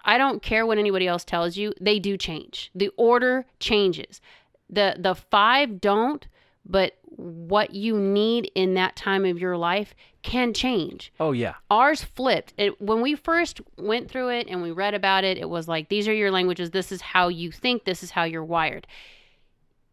I 0.04 0.18
don't 0.18 0.42
care 0.42 0.66
what 0.66 0.78
anybody 0.78 1.06
else 1.06 1.24
tells 1.24 1.56
you, 1.56 1.72
they 1.80 1.98
do 1.98 2.16
change. 2.16 2.70
The 2.74 2.90
order 2.96 3.46
changes. 3.58 4.20
The 4.68 4.96
the 4.98 5.14
5 5.14 5.80
don't, 5.80 6.26
but 6.64 6.94
what 7.16 7.74
you 7.74 7.98
need 7.98 8.50
in 8.54 8.74
that 8.74 8.96
time 8.96 9.24
of 9.24 9.38
your 9.38 9.56
life 9.56 9.94
can 10.22 10.52
change. 10.52 11.12
Oh 11.20 11.32
yeah. 11.32 11.54
Ours 11.70 12.02
flipped. 12.02 12.54
It, 12.56 12.80
when 12.80 13.00
we 13.02 13.14
first 13.14 13.60
went 13.76 14.10
through 14.10 14.30
it 14.30 14.48
and 14.48 14.62
we 14.62 14.70
read 14.70 14.94
about 14.94 15.24
it, 15.24 15.38
it 15.38 15.48
was 15.48 15.68
like, 15.68 15.88
these 15.88 16.08
are 16.08 16.14
your 16.14 16.30
languages. 16.30 16.70
This 16.70 16.90
is 16.90 17.00
how 17.00 17.28
you 17.28 17.52
think. 17.52 17.84
This 17.84 18.02
is 18.02 18.10
how 18.10 18.24
you're 18.24 18.44
wired. 18.44 18.86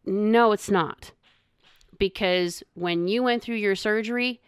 No, 0.05 0.51
it's 0.51 0.71
not. 0.71 1.11
Because 1.99 2.63
when 2.73 3.07
you 3.07 3.21
went 3.21 3.43
through 3.43 3.55
your 3.55 3.75
surgery, 3.75 4.41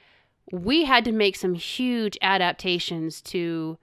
we 0.52 0.86
had 0.86 1.06
to 1.06 1.12
make 1.12 1.36
some 1.36 1.54
huge 1.54 2.18
adaptations 2.22 3.22
to 3.22 3.78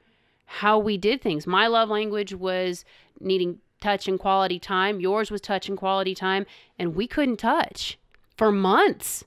how 0.54 0.76
we 0.80 0.98
did 0.98 1.22
things. 1.22 1.46
My 1.46 1.68
love 1.68 1.88
language 1.88 2.34
was 2.34 2.84
needing 3.20 3.58
touch 3.80 4.08
and 4.08 4.18
quality 4.18 4.58
time. 4.58 4.98
Yours 4.98 5.30
was 5.30 5.40
touch 5.40 5.68
and 5.68 5.78
quality 5.78 6.12
time. 6.12 6.44
And 6.76 6.96
we 6.96 7.06
couldn't 7.06 7.36
touch 7.36 8.00
for 8.36 8.50
months. 8.50 9.24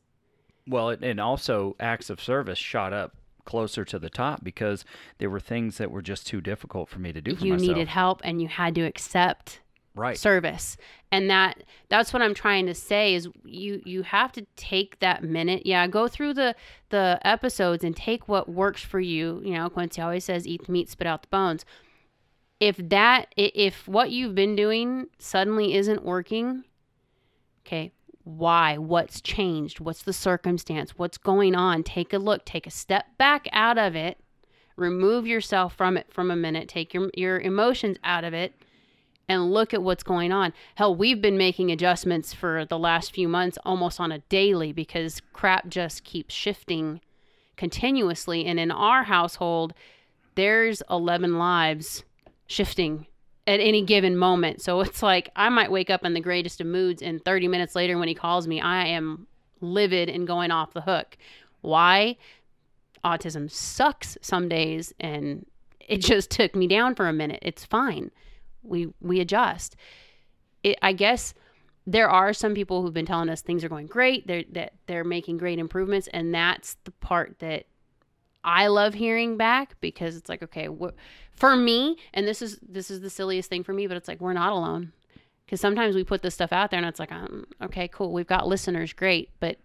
Well, 0.67 0.89
and 0.89 1.21
also 1.21 1.77
acts 1.79 2.09
of 2.09 2.21
service 2.21 2.59
shot 2.59 2.91
up 2.91 3.15
closer 3.45 3.86
to 3.86 3.97
the 3.97 4.09
top 4.09 4.43
because 4.43 4.83
there 5.17 5.29
were 5.29 5.39
things 5.39 5.77
that 5.77 5.91
were 5.91 6.01
just 6.01 6.27
too 6.27 6.41
difficult 6.41 6.89
for 6.89 6.99
me 6.99 7.13
to 7.13 7.21
do 7.21 7.38
for 7.38 7.45
you 7.45 7.53
myself. 7.53 7.67
needed 7.69 7.88
help 7.88 8.21
and 8.25 8.41
you 8.41 8.49
had 8.49 8.75
to 8.75 8.81
accept 8.81 9.62
right. 9.95 10.17
service. 10.17 10.77
And 11.12 11.29
that 11.29 11.63
that's 11.89 12.12
what 12.12 12.21
i'm 12.21 12.34
trying 12.34 12.65
to 12.65 12.73
say 12.73 13.13
is 13.13 13.27
you 13.43 13.82
you 13.86 14.03
have 14.03 14.32
to 14.34 14.45
take 14.56 14.99
that 14.99 15.23
minute. 15.23 15.65
Yeah 15.65 15.88
go 15.88 16.08
through 16.08 16.34
the 16.34 16.56
the 16.89 17.19
episodes 17.23 17.84
and 17.84 17.95
take 17.95 18.27
what 18.27 18.49
works 18.49 18.82
for 18.82 18.99
you. 18.99 19.41
You 19.43 19.53
know 19.53 19.69
quincy 19.69 20.01
always 20.01 20.25
says 20.25 20.47
eat 20.47 20.65
the 20.65 20.71
meat 20.71 20.89
spit 20.89 21.08
out 21.08 21.21
the 21.21 21.27
bones. 21.29 21.65
If 22.60 22.77
that 22.77 23.34
if 23.38 23.88
what 23.88 24.12
you've 24.12 24.36
been 24.36 24.56
doing 24.56 25.08
suddenly 25.19 25.75
isn't 25.75 26.03
working 26.03 26.63
okay 27.65 27.91
why? 28.23 28.77
What's 28.77 29.19
changed? 29.19 29.82
What's 29.82 30.03
the 30.03 30.13
circumstance? 30.13 30.91
What's 30.97 31.17
going 31.17 31.56
on? 31.56 31.84
Take 31.84 32.13
a 32.13 32.17
look. 32.17 32.45
Take 32.45 32.65
a 32.65 32.71
step 32.71 33.06
back 33.17 33.49
out 33.51 33.77
of 33.77 33.97
it. 33.97 34.17
Remove 34.77 35.27
yourself 35.27 35.75
from 35.75 35.97
it 35.97 36.08
from 36.12 36.32
a 36.32 36.36
minute. 36.36 36.69
Take 36.69 36.93
your 36.93 37.12
your 37.15 37.39
emotions 37.39 37.97
out 38.03 38.23
of 38.23 38.34
it 38.34 38.53
and 39.29 39.51
look 39.51 39.73
at 39.73 39.83
what's 39.83 40.03
going 40.03 40.31
on. 40.31 40.53
Hell, 40.75 40.95
we've 40.95 41.21
been 41.21 41.38
making 41.38 41.71
adjustments 41.71 42.33
for 42.33 42.65
the 42.65 42.77
last 42.77 43.13
few 43.13 43.27
months 43.27 43.57
almost 43.65 43.99
on 43.99 44.12
a 44.12 44.19
daily 44.19 44.71
because 44.71 45.21
crap 45.31 45.67
just 45.67 46.03
keeps 46.03 46.33
shifting 46.33 46.99
continuously. 47.55 48.45
And 48.45 48.59
in 48.59 48.71
our 48.71 49.03
household, 49.03 49.73
there's 50.36 50.81
11 50.89 51.38
lives 51.38 52.03
shifting 52.47 53.07
at 53.47 53.59
any 53.59 53.81
given 53.81 54.17
moment. 54.17 54.62
So 54.62 54.81
it's 54.81 55.01
like 55.01 55.29
I 55.36 55.49
might 55.49 55.71
wake 55.71 55.89
up 55.89 56.03
in 56.03 56.13
the 56.13 56.19
greatest 56.19 56.59
of 56.62 56.67
moods, 56.67 57.01
and 57.01 57.23
30 57.23 57.47
minutes 57.47 57.75
later, 57.75 57.97
when 57.97 58.07
he 58.07 58.15
calls 58.15 58.47
me, 58.47 58.59
I 58.59 58.88
am 58.88 59.27
livid 59.62 60.09
and 60.09 60.27
going 60.27 60.51
off 60.51 60.73
the 60.73 60.81
hook. 60.81 61.17
Why? 61.62 62.17
Autism 63.05 63.49
sucks 63.49 64.17
some 64.21 64.49
days, 64.49 64.93
and 64.99 65.45
it 65.79 65.97
just 65.97 66.29
took 66.31 66.55
me 66.55 66.67
down 66.67 66.95
for 66.95 67.07
a 67.07 67.13
minute. 67.13 67.39
It's 67.41 67.65
fine 67.65 68.12
we 68.63 68.88
we 69.02 69.19
adjust. 69.19 69.76
It, 70.63 70.78
I 70.82 70.93
guess 70.93 71.34
there 71.86 72.10
are 72.10 72.34
some 72.34 72.54
people 72.54 72.82
who've 72.82 72.93
been 72.93 73.06
telling 73.06 73.30
us 73.30 73.41
things 73.41 73.63
are 73.63 73.69
going 73.69 73.88
great. 73.88 74.28
They're 74.28 74.43
that 74.52 74.73
they're 74.88 75.04
making 75.04 75.38
great 75.38 75.60
improvements, 75.60 76.08
and 76.13 76.34
that's 76.34 76.78
the 76.86 76.91
part 76.91 77.39
that 77.39 77.65
I 78.43 78.67
love 78.67 78.93
hearing 78.93 79.38
back 79.38 79.80
because 79.82 80.15
it's 80.15 80.30
like, 80.30 80.43
okay, 80.43 80.67
wh- 80.67 80.93
for 81.32 81.56
me, 81.56 81.97
and 82.13 82.28
this 82.28 82.41
is 82.41 82.60
this 82.67 82.89
is 82.89 83.02
the 83.02 83.10
silliest 83.10 83.49
thing 83.49 83.63
for 83.63 83.73
me, 83.73 83.88
but 83.88 83.97
it's 83.97 84.08
like 84.08 84.21
we're 84.21 84.34
not 84.34 84.52
alone 84.52 84.91
because 85.45 85.60
sometimes 85.60 85.95
we 85.95 86.04
put 86.04 86.21
this 86.21 86.34
stuff 86.34 86.54
out 86.54 86.71
there, 86.71 86.78
and 86.78 86.88
it's 86.88 86.99
like, 86.99 87.12
um, 87.12 87.45
okay, 87.62 87.88
cool, 87.88 88.12
we've 88.12 88.28
got 88.28 88.47
listeners, 88.47 88.93
great, 88.93 89.30
but 89.39 89.58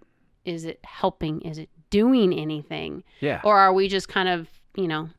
is 0.44 0.64
it 0.64 0.80
helping? 0.84 1.40
Is 1.42 1.58
it 1.58 1.68
doing 1.90 2.32
anything? 2.32 3.04
Yeah. 3.20 3.40
Or 3.44 3.58
are 3.58 3.72
we 3.72 3.88
just 3.88 4.08
kind 4.08 4.28
of, 4.28 4.48
you 4.76 4.88
know, 4.88 5.10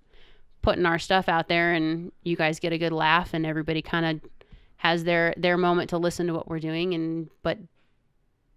putting 0.69 0.85
our 0.85 0.99
stuff 0.99 1.27
out 1.27 1.47
there 1.47 1.73
and 1.73 2.11
you 2.21 2.35
guys 2.35 2.59
get 2.59 2.71
a 2.71 2.77
good 2.77 2.91
laugh 2.91 3.33
and 3.33 3.43
everybody 3.43 3.81
kind 3.81 4.05
of 4.05 4.29
has 4.77 5.03
their 5.03 5.33
their 5.35 5.57
moment 5.57 5.89
to 5.89 5.97
listen 5.97 6.27
to 6.27 6.33
what 6.33 6.47
we're 6.47 6.59
doing 6.59 6.93
and 6.93 7.27
but 7.41 7.57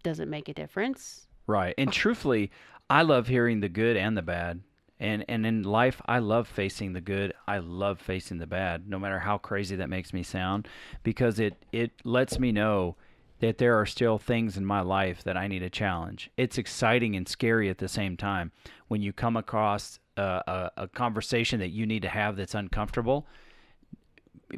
doesn't 0.03 0.29
make 0.29 0.47
a 0.51 0.53
difference? 0.53 1.27
Right. 1.47 1.75
And 1.79 1.91
truthfully, 1.91 2.51
I 2.91 3.01
love 3.01 3.29
hearing 3.29 3.61
the 3.61 3.71
good 3.71 3.97
and 3.97 4.15
the 4.15 4.21
bad. 4.21 4.61
And 5.01 5.25
and 5.27 5.47
in 5.47 5.63
life, 5.63 6.03
I 6.05 6.19
love 6.19 6.49
facing 6.49 6.93
the 6.93 7.01
good. 7.01 7.33
I 7.49 7.59
love 7.59 7.99
facing 7.99 8.37
the 8.37 8.47
bad, 8.47 8.87
no 8.87 8.99
matter 8.99 9.19
how 9.19 9.39
crazy 9.39 9.77
that 9.77 9.89
makes 9.89 10.13
me 10.13 10.23
sound, 10.23 10.69
because 11.03 11.41
it 11.41 11.65
it 11.73 11.93
lets 12.05 12.39
me 12.39 12.53
know 12.53 12.97
that 13.43 13.59
there 13.59 13.79
are 13.79 13.85
still 13.85 14.19
things 14.19 14.57
in 14.57 14.65
my 14.65 14.81
life 14.81 15.25
that 15.25 15.37
I 15.37 15.49
need 15.49 15.59
to 15.59 15.69
challenge. 15.69 16.31
It's 16.37 16.59
exciting 16.59 17.17
and 17.17 17.29
scary 17.29 17.69
at 17.69 17.79
the 17.79 17.89
same 17.89 18.17
time 18.17 18.53
when 18.87 19.03
you 19.03 19.13
come 19.13 19.37
across 19.37 19.99
a, 20.17 20.23
a, 20.23 20.71
a 20.77 20.89
conversation 20.89 21.59
that 21.59 21.71
you 21.71 21.85
need 21.85 22.03
to 22.03 22.09
have 22.09 22.37
that's 22.37 22.55
uncomfortable 22.55 23.27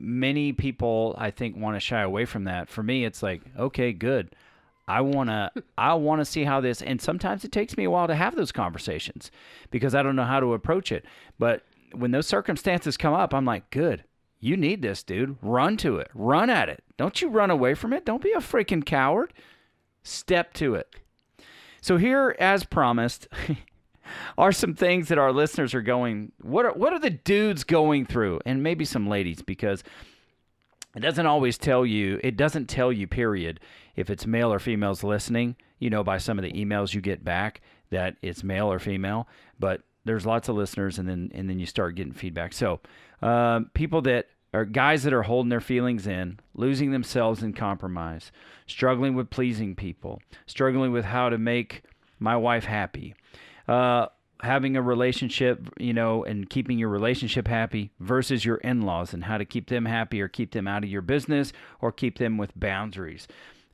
many 0.00 0.52
people 0.52 1.14
I 1.18 1.30
think 1.30 1.56
want 1.56 1.76
to 1.76 1.80
shy 1.80 2.02
away 2.02 2.24
from 2.24 2.44
that. 2.44 2.68
For 2.68 2.82
me, 2.82 3.04
it's 3.04 3.22
like, 3.22 3.42
okay, 3.58 3.92
good. 3.92 4.34
I 4.86 5.00
want 5.00 5.30
to 5.30 5.50
I 5.78 5.94
want 5.94 6.20
to 6.20 6.24
see 6.24 6.44
how 6.44 6.60
this 6.60 6.82
and 6.82 7.00
sometimes 7.00 7.44
it 7.44 7.52
takes 7.52 7.76
me 7.76 7.84
a 7.84 7.90
while 7.90 8.06
to 8.06 8.14
have 8.14 8.36
those 8.36 8.52
conversations 8.52 9.30
because 9.70 9.94
I 9.94 10.02
don't 10.02 10.16
know 10.16 10.24
how 10.24 10.40
to 10.40 10.54
approach 10.54 10.92
it. 10.92 11.04
But 11.38 11.62
when 11.92 12.10
those 12.10 12.26
circumstances 12.26 12.96
come 12.96 13.14
up, 13.14 13.32
I'm 13.32 13.44
like, 13.44 13.70
good. 13.70 14.04
You 14.44 14.59
need 14.59 14.83
this, 14.83 15.02
dude. 15.02 15.38
Run 15.40 15.78
to 15.78 15.96
it. 15.96 16.11
Run 16.12 16.50
at 16.50 16.68
it. 16.68 16.85
Don't 16.98 17.22
you 17.22 17.30
run 17.30 17.50
away 17.50 17.72
from 17.72 17.94
it. 17.94 18.04
Don't 18.04 18.22
be 18.22 18.33
a 18.33 18.40
freaking 18.40 18.85
coward. 18.85 19.33
Step 20.02 20.52
to 20.54 20.74
it. 20.74 20.94
So 21.80 21.96
here 21.96 22.37
as 22.38 22.62
promised 22.62 23.26
are 24.38 24.52
some 24.52 24.74
things 24.74 25.09
that 25.09 25.16
our 25.16 25.33
listeners 25.33 25.72
are 25.72 25.80
going 25.80 26.33
what 26.42 26.66
are 26.66 26.74
what 26.74 26.92
are 26.92 26.98
the 26.98 27.09
dudes 27.09 27.64
going 27.64 28.04
through 28.04 28.38
and 28.44 28.62
maybe 28.62 28.85
some 28.85 29.09
ladies 29.09 29.40
because 29.40 29.83
it 30.94 31.00
doesn't 31.00 31.24
always 31.24 31.57
tell 31.57 31.87
you 31.87 32.20
it 32.22 32.37
doesn't 32.37 32.66
tell 32.66 32.92
you 32.92 33.07
period 33.07 33.61
if 33.96 34.11
it's 34.11 34.26
male 34.26 34.52
or 34.52 34.59
females 34.59 35.02
listening 35.02 35.57
you 35.78 35.88
know 35.88 36.04
by 36.04 36.18
some 36.18 36.38
of 36.38 36.42
the 36.42 36.52
emails 36.52 36.92
you 36.92 37.00
get 37.00 37.24
back 37.24 37.62
that 37.88 38.16
it's 38.20 38.44
male 38.44 38.70
or 38.70 38.78
female 38.78 39.26
but 39.59 39.80
there's 40.04 40.26
lots 40.26 40.50
of 40.50 40.54
listeners 40.54 40.98
and 40.98 41.09
then 41.09 41.30
and 41.35 41.48
then 41.48 41.59
you 41.59 41.64
start 41.64 41.94
getting 41.94 42.12
feedback 42.12 42.52
so 42.52 42.80
um, 43.22 43.70
people 43.72 44.02
that 44.02 44.26
are 44.54 44.64
guys 44.64 45.02
that 45.02 45.12
are 45.12 45.22
holding 45.22 45.50
their 45.50 45.60
feelings 45.60 46.06
in 46.06 46.38
losing 46.54 46.90
themselves 46.90 47.42
in 47.42 47.52
compromise 47.52 48.32
struggling 48.66 49.14
with 49.14 49.30
pleasing 49.30 49.74
people 49.74 50.22
struggling 50.46 50.92
with 50.92 51.04
how 51.04 51.28
to 51.28 51.38
make 51.38 51.82
my 52.18 52.36
wife 52.36 52.64
happy 52.64 53.14
uh, 53.68 54.06
having 54.44 54.76
a 54.76 54.82
relationship, 54.82 55.68
you 55.78 55.92
know, 55.92 56.24
and 56.24 56.48
keeping 56.48 56.78
your 56.78 56.88
relationship 56.88 57.48
happy 57.48 57.90
versus 57.98 58.44
your 58.44 58.56
in 58.56 58.82
laws 58.82 59.14
and 59.14 59.24
how 59.24 59.38
to 59.38 59.44
keep 59.44 59.68
them 59.68 59.86
happy 59.86 60.20
or 60.20 60.28
keep 60.28 60.52
them 60.52 60.68
out 60.68 60.84
of 60.84 60.90
your 60.90 61.02
business 61.02 61.52
or 61.80 61.90
keep 61.90 62.18
them 62.18 62.36
with 62.36 62.52
boundaries. 62.54 63.26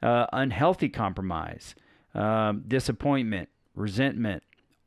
Uh, 0.03 0.27
unhealthy 0.33 0.89
compromise, 0.89 1.75
um, 2.15 2.63
disappointment, 2.67 3.49
resentment, 3.75 4.43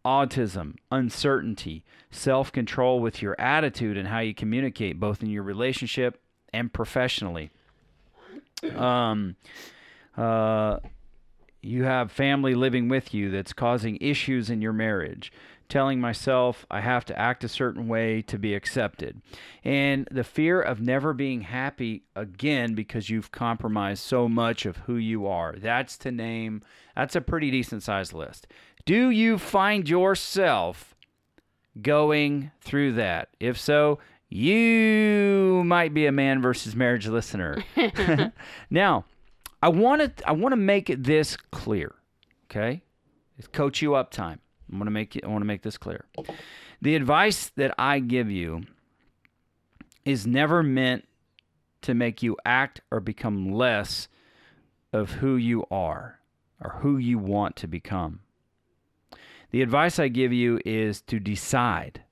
autism, 0.05 0.75
uncertainty, 0.91 1.83
self 2.11 2.51
control 2.51 2.99
with 2.99 3.21
your 3.21 3.39
attitude 3.39 3.97
and 3.97 4.07
how 4.07 4.19
you 4.19 4.33
communicate, 4.33 4.99
both 4.99 5.23
in 5.23 5.29
your 5.29 5.43
relationship 5.43 6.21
and 6.51 6.71
professionally. 6.71 7.51
Um, 8.75 9.35
uh, 10.15 10.77
you 11.61 11.83
have 11.83 12.11
family 12.11 12.55
living 12.55 12.89
with 12.89 13.13
you 13.13 13.31
that's 13.31 13.53
causing 13.53 13.97
issues 14.01 14.49
in 14.49 14.61
your 14.61 14.73
marriage 14.73 15.31
telling 15.73 15.99
myself 15.99 16.67
I 16.69 16.81
have 16.81 17.03
to 17.05 17.17
act 17.17 17.43
a 17.43 17.49
certain 17.49 17.87
way 17.87 18.21
to 18.21 18.37
be 18.37 18.53
accepted. 18.53 19.23
And 19.63 20.07
the 20.11 20.23
fear 20.23 20.61
of 20.61 20.79
never 20.79 21.13
being 21.13 21.41
happy 21.41 22.03
again 22.15 22.75
because 22.75 23.09
you've 23.09 23.31
compromised 23.31 24.03
so 24.03 24.29
much 24.29 24.67
of 24.67 24.77
who 24.77 24.97
you 24.97 25.25
are. 25.25 25.55
That's 25.57 25.97
to 25.97 26.11
name, 26.11 26.61
that's 26.95 27.15
a 27.15 27.21
pretty 27.21 27.49
decent 27.49 27.81
sized 27.81 28.13
list. 28.13 28.45
Do 28.85 29.09
you 29.09 29.39
find 29.39 29.89
yourself 29.89 30.93
going 31.81 32.51
through 32.61 32.93
that? 32.93 33.29
If 33.39 33.59
so, 33.59 33.97
you 34.29 35.63
might 35.65 35.91
be 35.91 36.05
a 36.05 36.11
man 36.11 36.39
versus 36.39 36.75
marriage 36.75 37.07
listener. 37.07 37.63
now, 38.69 39.05
I 39.59 39.69
want 39.69 40.17
to 40.17 40.29
I 40.29 40.33
want 40.33 40.51
to 40.51 40.57
make 40.57 40.93
this 40.99 41.35
clear, 41.49 41.95
okay? 42.45 42.83
It's 43.39 43.47
coach 43.47 43.81
you 43.81 43.95
up 43.95 44.11
time. 44.11 44.39
I 44.71 44.75
want 44.75 44.87
to 44.87 44.91
make 44.91 45.19
I 45.23 45.27
want 45.27 45.41
to 45.41 45.47
make 45.47 45.61
this 45.61 45.77
clear. 45.77 46.05
The 46.81 46.95
advice 46.95 47.51
that 47.55 47.73
I 47.77 47.99
give 47.99 48.29
you 48.29 48.65
is 50.05 50.27
never 50.27 50.63
meant 50.63 51.05
to 51.81 51.93
make 51.93 52.23
you 52.23 52.37
act 52.45 52.81
or 52.91 52.99
become 52.99 53.51
less 53.51 54.07
of 54.91 55.11
who 55.11 55.35
you 55.35 55.65
are 55.69 56.19
or 56.61 56.79
who 56.81 56.97
you 56.97 57.17
want 57.17 57.55
to 57.57 57.67
become. 57.67 58.21
The 59.51 59.61
advice 59.61 59.99
I 59.99 60.07
give 60.07 60.33
you 60.33 60.59
is 60.65 61.01
to 61.03 61.19
decide, 61.19 62.03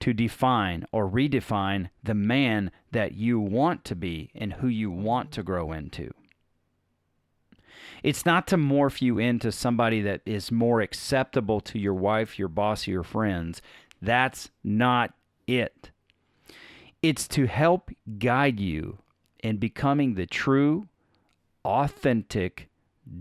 to 0.00 0.14
define 0.14 0.86
or 0.92 1.08
redefine 1.08 1.90
the 2.02 2.14
man 2.14 2.70
that 2.92 3.12
you 3.12 3.38
want 3.38 3.84
to 3.86 3.94
be 3.94 4.30
and 4.34 4.54
who 4.54 4.68
you 4.68 4.90
want 4.90 5.30
to 5.32 5.42
grow 5.42 5.72
into. 5.72 6.12
It's 8.02 8.24
not 8.24 8.46
to 8.48 8.56
morph 8.56 9.02
you 9.02 9.18
into 9.18 9.52
somebody 9.52 10.00
that 10.02 10.22
is 10.24 10.50
more 10.50 10.80
acceptable 10.80 11.60
to 11.60 11.78
your 11.78 11.94
wife, 11.94 12.38
your 12.38 12.48
boss, 12.48 12.86
your 12.86 13.02
friends. 13.02 13.60
That's 14.00 14.50
not 14.64 15.12
it. 15.46 15.90
It's 17.02 17.28
to 17.28 17.46
help 17.46 17.90
guide 18.18 18.60
you 18.60 18.98
in 19.42 19.56
becoming 19.56 20.14
the 20.14 20.26
true, 20.26 20.88
authentic 21.64 22.68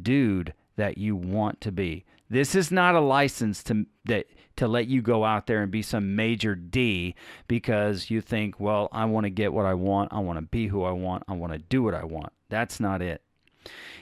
dude 0.02 0.54
that 0.76 0.98
you 0.98 1.16
want 1.16 1.62
to 1.62 1.72
be. 1.72 2.06
This 2.30 2.56
is 2.56 2.72
not 2.72 2.96
a 2.96 3.00
license 3.00 3.64
to 3.64 3.86
that 4.06 4.28
to 4.56 4.68
let 4.68 4.88
you 4.88 5.02
go 5.02 5.24
out 5.24 5.48
there 5.48 5.64
and 5.64 5.72
be 5.72 5.82
some 5.82 6.18
major 6.18 6.54
D 6.54 7.16
because 7.48 8.12
you 8.12 8.20
think, 8.20 8.60
well, 8.60 8.90
I 8.92 9.06
want 9.06 9.24
to 9.24 9.30
get 9.30 9.54
what 9.54 9.66
I 9.66 9.74
want, 9.74 10.12
I 10.12 10.20
want 10.20 10.38
to 10.38 10.42
be 10.42 10.68
who 10.68 10.84
I 10.84 10.92
want, 10.92 11.24
I 11.30 11.34
want 11.34 11.54
to 11.54 11.60
do 11.60 11.82
what 11.82 11.94
I 11.94 12.04
want. 12.04 12.34
That's 12.50 12.80
not 12.80 13.02
it. 13.02 13.22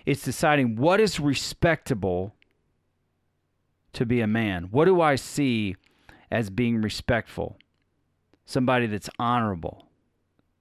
It's 0.05 0.23
deciding 0.23 0.75
what 0.75 0.99
is 0.99 1.19
respectable 1.19 2.33
to 3.93 4.05
be 4.05 4.21
a 4.21 4.27
man. 4.27 4.65
What 4.71 4.85
do 4.85 5.01
I 5.01 5.15
see 5.15 5.75
as 6.31 6.49
being 6.49 6.81
respectful? 6.81 7.57
Somebody 8.45 8.87
that's 8.87 9.09
honorable. 9.19 9.87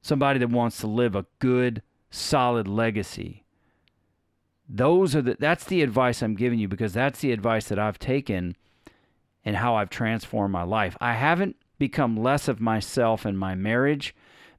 Somebody 0.02 0.38
that 0.40 0.50
wants 0.50 0.78
to 0.80 0.86
live 0.86 1.14
a 1.14 1.26
good, 1.38 1.82
solid 2.10 2.66
legacy. 2.66 3.44
Those 4.68 5.14
are 5.14 5.22
the 5.22 5.36
that's 5.38 5.64
the 5.64 5.82
advice 5.82 6.22
I'm 6.22 6.34
giving 6.34 6.58
you 6.58 6.66
because 6.66 6.92
that's 6.92 7.20
the 7.20 7.30
advice 7.32 7.68
that 7.68 7.78
I've 7.78 7.98
taken 7.98 8.56
and 9.44 9.56
how 9.56 9.76
I've 9.76 9.90
transformed 9.90 10.52
my 10.52 10.64
life. 10.64 10.96
I 11.00 11.12
haven't 11.12 11.56
become 11.78 12.16
less 12.16 12.48
of 12.48 12.60
myself 12.60 13.24
in 13.24 13.36
my 13.36 13.54
marriage 13.54 14.14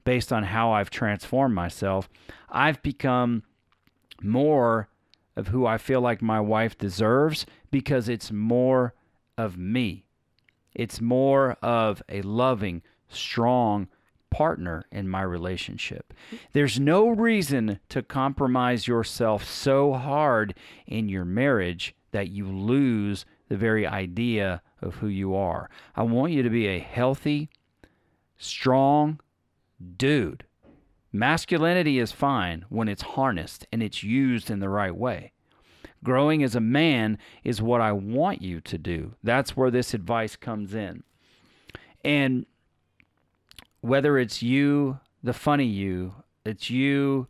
based 0.06 0.32
on 0.32 0.44
how 0.44 0.72
I've 0.72 0.90
transformed 0.90 1.54
myself. 1.54 2.08
I've 2.50 2.82
become 2.82 3.44
more 4.24 4.90
of 5.36 5.50
who 5.50 5.66
I 5.66 5.78
feel 5.78 6.02
like 6.02 6.22
my 6.22 6.40
wife 6.40 6.78
deserves 6.78 7.46
because 7.72 8.10
it's 8.10 8.32
more 8.32 8.94
of 9.38 9.58
me. 9.58 10.06
It's 10.74 11.00
more 11.00 11.58
of 11.62 12.02
a 12.10 12.22
loving, 12.22 12.82
strong 13.10 13.88
partner 14.30 14.86
in 14.92 15.08
my 15.08 15.22
relationship. 15.22 16.14
There's 16.54 16.80
no 16.80 17.10
reason 17.10 17.80
to 17.90 18.02
compromise 18.02 18.88
yourself 18.88 19.44
so 19.44 19.94
hard 19.94 20.54
in 20.86 21.10
your 21.10 21.26
marriage 21.26 21.96
that 22.12 22.30
you 22.30 22.48
lose 22.48 23.26
the 23.48 23.58
very 23.58 23.88
idea 23.88 24.62
of 24.82 24.96
who 24.96 25.08
you 25.08 25.36
are. 25.36 25.70
I 25.96 26.04
want 26.04 26.34
you 26.34 26.44
to 26.44 26.50
be 26.50 26.68
a 26.68 26.80
healthy, 26.80 27.50
strong 28.38 29.20
dude. 29.98 30.44
Masculinity 31.18 31.98
is 31.98 32.12
fine 32.12 32.64
when 32.70 32.88
it's 32.88 33.02
harnessed 33.02 33.66
and 33.72 33.82
it's 33.82 34.04
used 34.04 34.52
in 34.52 34.60
the 34.60 34.70
right 34.70 34.96
way. 34.96 35.32
Growing 36.04 36.44
as 36.44 36.54
a 36.54 36.60
man 36.60 37.18
is 37.44 37.60
what 37.60 37.82
I 37.82 37.92
want 37.92 38.44
you 38.44 38.62
to 38.62 38.78
do. 38.78 39.16
That's 39.24 39.58
where 39.58 39.72
this 39.72 39.96
advice 39.96 40.36
comes 40.36 40.76
in. 40.76 41.02
And 42.06 42.46
whether 43.82 44.20
it's 44.20 44.44
you, 44.44 45.00
the 45.24 45.34
funny 45.34 45.66
you, 45.66 46.14
it's 46.46 46.70
you, 46.70 47.28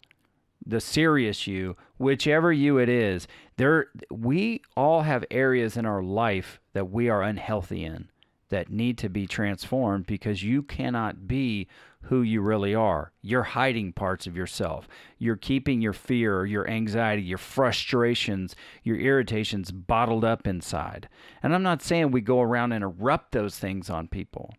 the 0.65 0.81
serious 0.81 1.47
you, 1.47 1.77
whichever 1.97 2.51
you 2.51 2.79
it 2.79 2.89
is, 2.89 3.25
there 3.55 3.87
we 4.11 4.63
all 4.75 5.03
have 5.03 5.23
areas 5.31 5.77
in 5.77 5.85
our 5.85 6.03
life 6.03 6.59
that 6.73 6.91
we 6.91 7.07
are 7.07 7.23
unhealthy 7.23 7.85
in 7.85 8.09
that 8.49 8.69
need 8.69 8.97
to 8.97 9.07
be 9.07 9.27
transformed 9.27 10.05
because 10.05 10.43
you 10.43 10.61
cannot 10.61 11.25
be 11.25 11.67
who 12.07 12.21
you 12.21 12.41
really 12.41 12.73
are. 12.73 13.11
You're 13.21 13.43
hiding 13.43 13.91
parts 13.91 14.27
of 14.27 14.35
yourself. 14.35 14.87
You're 15.17 15.35
keeping 15.35 15.81
your 15.81 15.93
fear, 15.93 16.45
your 16.45 16.69
anxiety, 16.69 17.21
your 17.21 17.37
frustrations, 17.37 18.55
your 18.83 18.97
irritations 18.97 19.71
bottled 19.71 20.23
up 20.23 20.47
inside. 20.47 21.09
And 21.43 21.53
I'm 21.53 21.63
not 21.63 21.81
saying 21.81 22.11
we 22.11 22.21
go 22.21 22.41
around 22.41 22.71
and 22.71 22.83
erupt 22.83 23.33
those 23.33 23.59
things 23.59 23.89
on 23.89 24.07
people. 24.07 24.53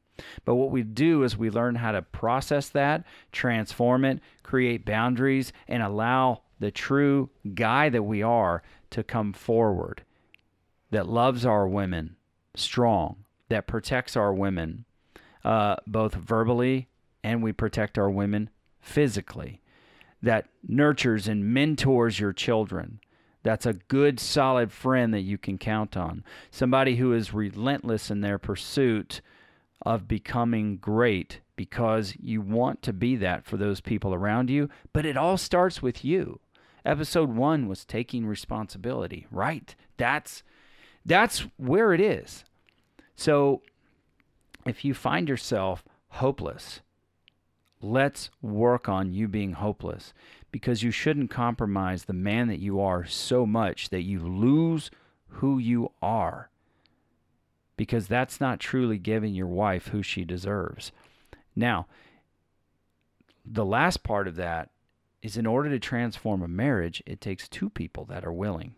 But 0.45 0.57
what 0.57 0.71
we 0.71 0.83
do 0.83 1.23
is 1.23 1.37
we 1.37 1.49
learn 1.49 1.77
how 1.77 1.93
to 1.93 2.03
process 2.03 2.69
that, 2.71 3.05
transform 3.33 4.05
it, 4.05 4.21
create 4.43 4.85
boundaries, 4.85 5.53
and 5.67 5.83
allow 5.83 6.43
the 6.61 6.71
true 6.71 7.31
guy 7.55 7.89
that 7.89 8.03
we 8.03 8.23
are 8.23 8.63
to 8.91 9.03
come 9.03 9.33
forward 9.33 10.03
that 10.91 11.09
loves 11.09 11.47
our 11.47 11.69
women 11.69 12.17
strong, 12.57 13.25
that 13.49 13.67
protects 13.67 14.17
our 14.17 14.35
women 14.35 14.85
uh, 15.45 15.77
both 15.87 16.15
verbally 16.15 16.89
and 17.23 17.43
we 17.43 17.53
protect 17.53 17.99
our 17.99 18.11
women 18.11 18.51
physically, 18.81 19.61
that 20.23 20.49
nurtures 20.67 21.29
and 21.29 21.53
mentors 21.53 22.19
your 22.19 22.33
children. 22.33 23.01
That's 23.43 23.67
a 23.67 23.75
good, 23.75 24.19
solid 24.19 24.73
friend 24.73 25.15
that 25.15 25.21
you 25.21 25.39
can 25.39 25.59
count 25.59 25.97
on. 25.97 26.25
Somebody 26.51 26.97
who 26.97 27.13
is 27.13 27.33
relentless 27.33 28.11
in 28.11 28.21
their 28.21 28.39
pursuit 28.39 29.21
of 29.87 30.09
becoming 30.09 30.77
great 30.77 31.41
because 31.57 32.15
you 32.21 32.41
want 32.41 32.83
to 32.83 32.93
be 32.93 33.17
that 33.17 33.45
for 33.45 33.57
those 33.57 33.81
people 33.81 34.15
around 34.15 34.51
you, 34.51 34.69
but 34.93 35.07
it 35.07 35.17
all 35.17 35.37
starts 35.37 35.83
with 35.83 36.05
you. 36.05 36.41
Episode 36.85 37.31
1 37.31 37.69
was 37.69 37.85
taking 37.85 38.27
responsibility, 38.27 39.27
right? 39.31 39.75
That's 39.97 40.43
that's 41.05 41.47
where 41.57 41.93
it 41.95 42.01
is. 42.01 42.45
So 43.17 43.63
if 44.67 44.85
you 44.85 44.95
find 44.95 45.29
yourself 45.29 45.85
hopeless, 46.09 46.81
let's 47.81 48.31
work 48.43 48.89
on 48.89 49.13
you 49.13 49.29
being 49.29 49.53
hopeless 49.53 50.13
because 50.51 50.83
you 50.83 50.91
shouldn't 50.91 51.31
compromise 51.31 52.05
the 52.05 52.13
man 52.13 52.49
that 52.49 52.61
you 52.61 52.81
are 52.81 53.05
so 53.05 53.47
much 53.47 53.91
that 53.91 54.03
you 54.03 54.21
lose 54.21 54.91
who 55.29 55.59
you 55.59 55.93
are 56.03 56.51
because 57.77 58.09
that's 58.09 58.41
not 58.41 58.59
truly 58.59 58.99
giving 58.99 59.35
your 59.35 59.47
wife 59.47 59.89
who 59.89 60.03
she 60.03 60.25
deserves. 60.25 60.91
Now, 61.55 61.87
the 63.45 63.65
last 63.65 64.03
part 64.03 64.27
of 64.27 64.37
that 64.37 64.71
is 65.23 65.37
in 65.37 65.47
order 65.47 65.71
to 65.71 65.79
transform 65.79 66.43
a 66.43 66.49
marriage, 66.49 67.03
it 67.07 67.21
takes 67.21 67.49
two 67.49 67.71
people 67.71 68.05
that 68.07 68.25
are 68.25 68.33
willing. 68.33 68.75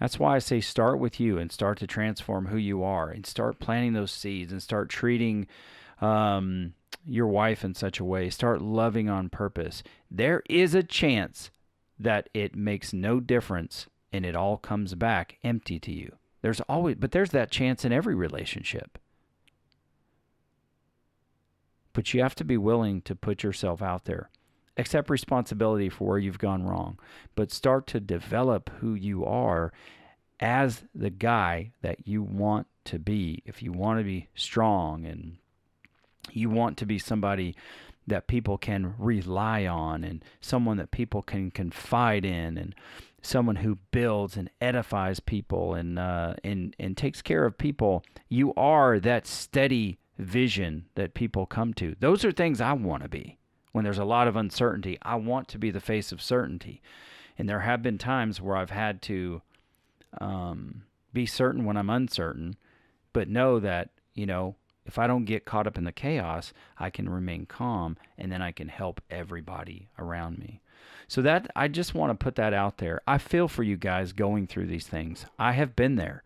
That's 0.00 0.18
why 0.18 0.36
I 0.36 0.38
say 0.38 0.60
start 0.60 0.98
with 0.98 1.20
you 1.20 1.38
and 1.38 1.52
start 1.52 1.78
to 1.78 1.86
transform 1.86 2.46
who 2.46 2.56
you 2.56 2.82
are 2.82 3.10
and 3.10 3.24
start 3.24 3.60
planting 3.60 3.92
those 3.92 4.10
seeds 4.10 4.50
and 4.50 4.62
start 4.62 4.88
treating 4.88 5.46
um, 6.00 6.74
your 7.06 7.26
wife 7.26 7.64
in 7.64 7.74
such 7.74 8.00
a 8.00 8.04
way. 8.04 8.30
Start 8.30 8.60
loving 8.60 9.08
on 9.08 9.28
purpose. 9.28 9.82
There 10.10 10.42
is 10.48 10.74
a 10.74 10.82
chance 10.82 11.50
that 11.98 12.28
it 12.34 12.56
makes 12.56 12.92
no 12.92 13.20
difference 13.20 13.86
and 14.12 14.24
it 14.24 14.36
all 14.36 14.56
comes 14.56 14.94
back 14.94 15.38
empty 15.42 15.78
to 15.80 15.92
you. 15.92 16.16
There's 16.42 16.60
always, 16.62 16.96
but 16.96 17.12
there's 17.12 17.30
that 17.30 17.50
chance 17.50 17.84
in 17.84 17.92
every 17.92 18.14
relationship. 18.14 18.98
But 21.92 22.12
you 22.12 22.22
have 22.22 22.34
to 22.36 22.44
be 22.44 22.56
willing 22.56 23.02
to 23.02 23.14
put 23.14 23.42
yourself 23.42 23.80
out 23.82 24.04
there. 24.04 24.30
Accept 24.76 25.08
responsibility 25.08 25.88
for 25.88 26.08
where 26.08 26.18
you've 26.18 26.38
gone 26.38 26.64
wrong, 26.64 26.98
but 27.36 27.52
start 27.52 27.86
to 27.88 28.00
develop 28.00 28.70
who 28.80 28.94
you 28.94 29.24
are 29.24 29.72
as 30.40 30.82
the 30.94 31.10
guy 31.10 31.72
that 31.82 32.06
you 32.06 32.22
want 32.22 32.66
to 32.84 32.98
be. 32.98 33.42
If 33.46 33.62
you 33.62 33.72
want 33.72 34.00
to 34.00 34.04
be 34.04 34.28
strong 34.34 35.06
and 35.06 35.36
you 36.32 36.50
want 36.50 36.76
to 36.78 36.86
be 36.86 36.98
somebody 36.98 37.54
that 38.06 38.26
people 38.26 38.58
can 38.58 38.94
rely 38.98 39.66
on 39.66 40.04
and 40.04 40.24
someone 40.40 40.76
that 40.76 40.90
people 40.90 41.22
can 41.22 41.50
confide 41.50 42.24
in 42.24 42.58
and 42.58 42.74
someone 43.22 43.56
who 43.56 43.78
builds 43.90 44.36
and 44.36 44.50
edifies 44.60 45.20
people 45.20 45.74
and 45.74 45.98
uh, 45.98 46.34
and 46.44 46.76
and 46.78 46.96
takes 46.96 47.22
care 47.22 47.44
of 47.46 47.56
people. 47.56 48.04
You 48.28 48.52
are 48.54 49.00
that 49.00 49.26
steady 49.26 49.98
vision 50.18 50.86
that 50.94 51.14
people 51.14 51.46
come 51.46 51.74
to. 51.74 51.96
Those 51.98 52.24
are 52.24 52.32
things 52.32 52.60
i 52.60 52.72
want 52.72 53.02
to 53.02 53.08
be. 53.08 53.38
When 53.72 53.84
there's 53.84 53.98
a 53.98 54.04
lot 54.04 54.28
of 54.28 54.36
uncertainty 54.36 54.98
i 55.02 55.16
want 55.16 55.48
to 55.48 55.58
be 55.58 55.70
the 55.70 55.80
face 55.80 56.12
of 56.12 56.22
certainty. 56.22 56.82
And 57.36 57.48
there 57.48 57.60
have 57.60 57.82
been 57.82 57.98
times 57.98 58.40
where 58.40 58.56
i've 58.56 58.70
had 58.70 59.02
to 59.02 59.42
um, 60.20 60.82
be 61.12 61.26
certain 61.26 61.64
when 61.64 61.76
i'm 61.76 61.90
uncertain 61.90 62.56
but 63.12 63.28
know 63.28 63.58
that 63.58 63.90
you 64.14 64.26
know 64.26 64.54
if 64.86 64.98
I 64.98 65.06
don't 65.06 65.24
get 65.24 65.44
caught 65.44 65.66
up 65.66 65.78
in 65.78 65.84
the 65.84 65.92
chaos, 65.92 66.52
I 66.78 66.90
can 66.90 67.08
remain 67.08 67.46
calm 67.46 67.96
and 68.18 68.30
then 68.30 68.42
I 68.42 68.52
can 68.52 68.68
help 68.68 69.00
everybody 69.10 69.88
around 69.98 70.38
me. 70.38 70.60
So 71.08 71.22
that 71.22 71.50
I 71.54 71.68
just 71.68 71.94
want 71.94 72.10
to 72.10 72.22
put 72.22 72.36
that 72.36 72.54
out 72.54 72.78
there. 72.78 73.00
I 73.06 73.18
feel 73.18 73.48
for 73.48 73.62
you 73.62 73.76
guys 73.76 74.12
going 74.12 74.46
through 74.46 74.66
these 74.66 74.86
things. 74.86 75.26
I 75.38 75.52
have 75.52 75.76
been 75.76 75.96
there. 75.96 76.22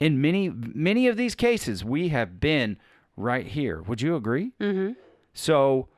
In 0.00 0.20
many 0.20 0.48
many 0.48 1.08
of 1.08 1.16
these 1.16 1.34
cases, 1.34 1.84
we 1.84 2.08
have 2.08 2.40
been 2.40 2.78
right 3.16 3.46
here. 3.46 3.82
Would 3.82 4.00
you 4.00 4.16
agree? 4.16 4.52
Mm-hmm. 4.60 4.92
So, 5.34 5.88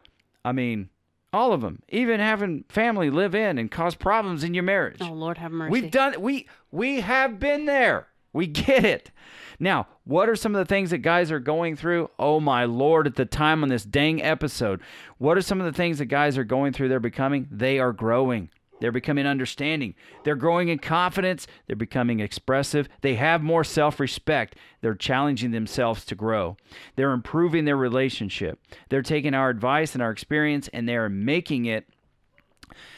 I 0.45 0.53
mean, 0.53 0.89
all 1.33 1.53
of 1.53 1.61
them, 1.61 1.83
even 1.89 2.21
having 2.21 2.65
family 2.69 3.11
live 3.11 3.35
in 3.35 3.59
and 3.59 3.71
cause 3.71 3.95
problems 3.95 4.43
in 4.43 4.55
your 4.55 4.65
marriage. 4.65 4.99
Oh 5.01 5.13
Lord, 5.13 5.39
have 5.39 5.53
mercy. 5.53 5.71
We've 5.71 5.91
done 5.91 6.21
we 6.21 6.47
we 6.71 7.01
have 7.01 7.39
been 7.39 7.67
there. 7.67 8.09
We 8.33 8.47
get 8.47 8.85
it. 8.85 9.11
Now, 9.59 9.89
what 10.05 10.29
are 10.29 10.37
some 10.37 10.55
of 10.55 10.59
the 10.59 10.69
things 10.69 10.91
that 10.91 10.99
guys 10.99 11.31
are 11.31 11.41
going 11.41 11.77
through? 11.77 12.11
Oh 12.19 12.41
my 12.41 12.65
lord, 12.65 13.07
at 13.07 13.17
the 13.17 13.25
time 13.27 13.63
on 13.63 13.69
this 13.69 13.85
dang 13.85 14.23
episode, 14.23 14.81
what 15.19 15.37
are 15.37 15.43
some 15.43 15.61
of 15.61 15.67
the 15.67 15.77
things 15.77 15.99
that 15.99 16.07
guys 16.07 16.39
are 16.39 16.45
going 16.45 16.73
through 16.73 16.89
they're 16.89 17.01
becoming? 17.01 17.49
They 17.51 17.79
are 17.79 17.93
growing. 17.93 18.51
They're 18.81 18.93
becoming 18.93 19.27
understanding. 19.27 19.95
They're 20.25 20.35
growing 20.35 20.69
in 20.69 20.79
confidence. 20.79 21.47
They're 21.67 21.77
becoming 21.77 22.21
expressive. 22.21 22.89
They 23.03 23.15
have 23.17 23.43
more 23.43 23.63
self 23.63 24.01
respect. 24.01 24.57
They're 24.81 24.95
challenging 24.95 25.51
themselves 25.51 26.05
to 26.07 26.15
grow. 26.15 26.57
They're 26.97 27.13
improving 27.13 27.67
their 27.67 27.77
relationship. 27.77 28.59
They're 28.89 29.03
taking 29.03 29.35
our 29.35 29.51
advice 29.51 29.95
and 29.95 30.03
our 30.03 30.11
experience 30.11 30.69
and 30.73 30.89
they're 30.89 31.11
making 31.11 31.67
it 31.67 31.87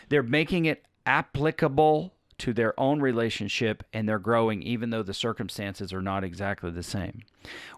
they're 0.09 0.23
making 0.23 0.67
it 0.67 0.85
applicable 1.07 2.15
to 2.43 2.53
their 2.53 2.79
own 2.79 3.01
relationship 3.01 3.85
and 3.93 4.09
they're 4.09 4.19
growing 4.19 4.65
even 4.65 4.91
though 4.91 5.05
the 5.05 5.15
circumstances 5.15 5.93
are 5.93 6.03
not 6.03 6.25
exactly 6.25 6.73
the 6.73 6.83
same. 6.83 7.23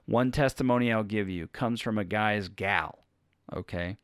One 0.07 0.33
testimony 0.33 0.91
I'll 0.91 1.03
give 1.05 1.29
you 1.29 1.49
comes 1.49 1.83
from 1.83 1.99
a 1.99 2.05
guy's 2.05 2.49
gal, 2.49 3.05
okay? 3.55 3.99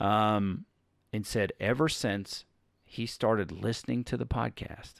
Um, 0.00 0.64
and 1.12 1.24
said 1.24 1.52
ever 1.60 1.88
since 1.88 2.44
he 2.82 3.06
started 3.06 3.52
listening 3.52 4.02
to 4.04 4.16
the 4.16 4.26
podcast, 4.26 4.94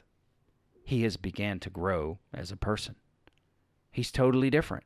he 0.85 1.03
has 1.03 1.17
began 1.17 1.59
to 1.59 1.69
grow 1.69 2.19
as 2.33 2.49
a 2.49 2.55
person. 2.55 2.95
He's 3.91 4.09
totally 4.09 4.49
different. 4.49 4.85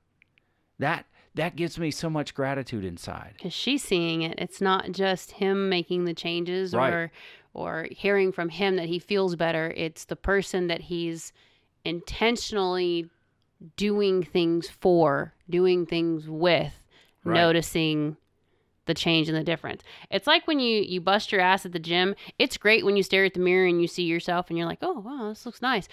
That 0.80 1.06
that 1.36 1.56
gives 1.56 1.78
me 1.80 1.92
so 1.92 2.10
much 2.10 2.34
gratitude 2.34 2.84
inside. 2.86 3.34
because 3.38 3.54
she's 3.54 3.84
seeing 3.84 4.22
it. 4.22 4.36
It's 4.38 4.60
not 4.62 4.92
just 4.92 5.32
him 5.32 5.70
making 5.70 6.06
the 6.06 6.14
changes 6.14 6.74
Right. 6.74 6.92
or 6.94 7.12
or 7.54 7.88
hearing 7.92 8.32
from 8.32 8.48
him 8.50 8.78
that 8.78 8.88
he 8.88 8.98
feels 8.98 9.36
better. 9.36 9.74
It's 9.76 10.06
the 10.06 10.16
person 10.16 10.68
that 10.68 10.82
he's 10.82 11.34
intentionally 11.84 13.10
doing 13.78 14.24
things 14.24 14.70
for, 14.70 15.34
doing 15.50 15.86
things 15.86 16.28
with, 16.28 16.74
Right. 17.24 17.36
noticing 17.36 18.18
the 18.86 18.94
change 18.96 19.30
and 19.30 19.38
the 19.38 19.44
difference. 19.44 19.84
It's 20.10 20.26
like 20.28 20.48
when 20.48 20.60
you 20.60 20.82
you 20.82 21.00
bust 21.02 21.32
your 21.32 21.40
ass 21.42 21.66
at 21.66 21.72
the 21.72 21.80
gym. 21.80 22.16
It's 22.40 22.58
great 22.58 22.84
when 22.84 22.98
you 22.98 23.04
stare 23.04 23.26
at 23.26 23.36
the 23.36 23.40
mirror 23.40 23.68
and 23.68 23.80
you 23.82 23.88
see 23.88 24.04
yourself 24.04 24.50
and 24.50 24.58
you're 24.58 24.68
like, 24.68 24.80
"Oh, 24.82 25.00
wow, 25.00 25.30
this 25.30 25.46
looks 25.46 25.62
nice." 25.62 25.88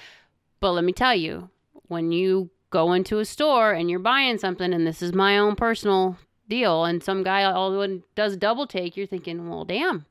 But 0.61 0.72
let 0.72 0.85
me 0.85 0.92
tell 0.92 1.14
you, 1.14 1.51
when 1.88 2.11
you 2.12 2.51
go 2.70 2.92
into 2.92 3.18
a 3.18 3.24
store 3.24 3.72
and 3.72 3.90
you're 3.90 3.98
buying 3.98 4.38
something 4.38 4.72
and 4.72 4.87
this 4.87 5.02
is 5.02 5.12
my 5.14 5.38
own 5.38 5.57
personal 5.57 6.18
deal 6.48 6.85
and 6.85 7.02
some 7.02 7.22
guy 7.22 7.42
all 7.44 7.68
of 7.68 7.74
a 7.74 7.83
sudden 7.83 8.02
does 8.14 8.37
double 8.37 8.66
take, 8.66 8.96
you're 8.96 9.07
thinking, 9.07 9.48
"Well, 9.48 9.64
damn. 9.64 10.07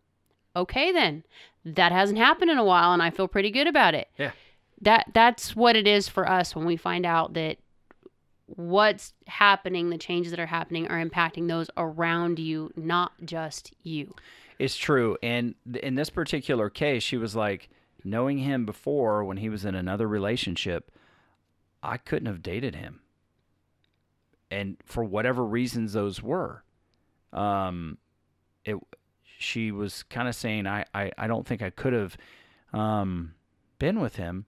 Okay 0.56 0.92
then. 0.92 1.24
That 1.66 1.92
hasn't 1.92 2.18
happened 2.20 2.52
in 2.52 2.58
a 2.58 2.64
while 2.64 2.94
and 2.94 3.02
I 3.02 3.10
feel 3.10 3.28
pretty 3.28 3.52
good 3.52 3.68
about 3.68 3.94
it." 3.96 4.10
Yeah. 4.18 4.32
That 4.82 5.08
that's 5.14 5.56
what 5.56 5.76
it 5.76 5.88
is 5.88 6.08
for 6.08 6.30
us 6.30 6.56
when 6.56 6.66
we 6.66 6.78
find 6.78 7.06
out 7.06 7.34
that 7.34 7.58
what's 8.48 9.14
happening, 9.28 9.90
the 9.90 9.98
changes 9.98 10.32
that 10.32 10.40
are 10.40 10.46
happening 10.46 10.88
are 10.88 11.04
impacting 11.04 11.48
those 11.48 11.70
around 11.78 12.40
you, 12.40 12.72
not 12.76 13.12
just 13.26 13.74
you. 13.84 14.16
It's 14.58 14.78
true. 14.78 15.18
And 15.22 15.56
th- 15.72 15.84
in 15.84 15.96
this 15.96 16.10
particular 16.10 16.70
case, 16.70 17.04
she 17.04 17.18
was 17.18 17.36
like, 17.36 17.70
knowing 18.04 18.38
him 18.40 18.66
before 18.66 19.24
when 19.24 19.38
he 19.38 19.50
was 19.50 19.66
in 19.66 19.76
another 19.76 20.08
relationship, 20.08 20.92
I 21.82 21.98
couldn't 21.98 22.28
have 22.28 22.42
dated 22.42 22.76
him. 22.76 23.02
And 24.50 24.78
for 24.86 25.04
whatever 25.04 25.46
reasons 25.46 25.94
those 25.94 26.22
were, 26.24 26.64
um, 27.34 27.98
it, 28.64 28.78
she 29.24 29.72
was 29.72 30.04
kind 30.04 30.28
of 30.28 30.36
saying, 30.36 30.68
I, 30.68 30.86
I, 30.94 31.12
I 31.18 31.28
don't 31.28 31.46
think 31.46 31.62
I 31.62 31.70
could 31.70 31.94
have 31.94 32.18
um, 32.74 33.34
been 33.80 34.00
with 34.00 34.16
him. 34.16 34.46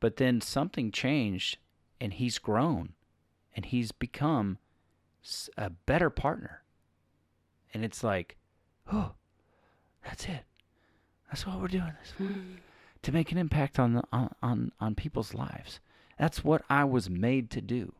But 0.00 0.16
then 0.16 0.40
something 0.40 0.90
changed 0.90 1.58
and 2.00 2.12
he's 2.12 2.38
grown 2.38 2.92
and 3.54 3.64
he's 3.64 3.92
become 3.92 4.58
a 5.56 5.70
better 5.70 6.10
partner. 6.10 6.62
And 7.72 7.84
it's 7.84 8.04
like, 8.04 8.36
oh, 8.92 9.12
that's 10.04 10.26
it. 10.26 10.44
That's 11.28 11.46
what 11.46 11.60
we're 11.60 11.68
doing 11.68 11.92
this 12.00 12.12
for. 12.12 12.34
to 13.02 13.12
make 13.12 13.32
an 13.32 13.38
impact 13.38 13.78
on, 13.78 13.94
the, 13.94 14.02
on 14.12 14.34
on 14.42 14.72
on 14.80 14.94
people's 14.94 15.34
lives. 15.34 15.80
That's 16.18 16.42
what 16.42 16.62
I 16.70 16.84
was 16.84 17.10
made 17.10 17.50
to 17.50 17.60
do, 17.60 17.92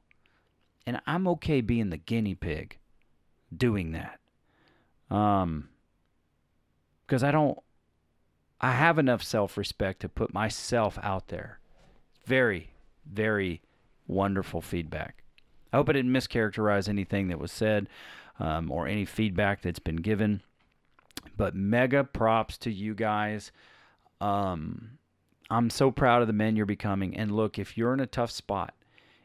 and 0.87 1.01
I'm 1.07 1.29
okay 1.29 1.61
being 1.61 1.91
the 1.91 1.97
guinea 1.97 2.35
pig, 2.35 2.79
doing 3.55 3.93
that. 3.93 4.19
Um, 5.15 5.69
because 7.07 7.23
I 7.23 7.31
don't, 7.31 7.59
I 8.61 8.73
have 8.73 8.99
enough 8.99 9.23
self-respect 9.23 10.01
to 10.01 10.09
put 10.09 10.35
myself 10.35 10.99
out 11.03 11.29
there. 11.29 11.61
Very, 12.25 12.71
very 13.05 13.61
wonderful 14.09 14.61
feedback. 14.61 15.23
I 15.73 15.77
hope 15.77 15.89
I 15.89 15.93
didn't 15.93 16.13
mischaracterize 16.13 16.89
anything 16.89 17.29
that 17.29 17.39
was 17.39 17.53
said, 17.53 17.89
um, 18.41 18.73
or 18.73 18.89
any 18.89 19.05
feedback 19.05 19.63
that's 19.63 19.79
been 19.79 19.97
given 19.97 20.43
but 21.37 21.55
mega 21.55 22.05
props 22.05 22.59
to 22.59 22.71
you 22.71 22.95
guys. 22.95 23.53
Um, 24.21 24.99
I'm 25.51 25.71
so 25.71 25.91
proud 25.91 26.23
of 26.23 26.27
the 26.27 26.33
men 26.33 26.57
you're 26.57 26.67
becoming. 26.67 27.17
And 27.17 27.31
look, 27.31 27.59
if 27.59 27.77
you're 27.77 27.95
in 27.95 28.01
a 28.01 28.07
tough 28.07 28.31
spot, 28.31 28.75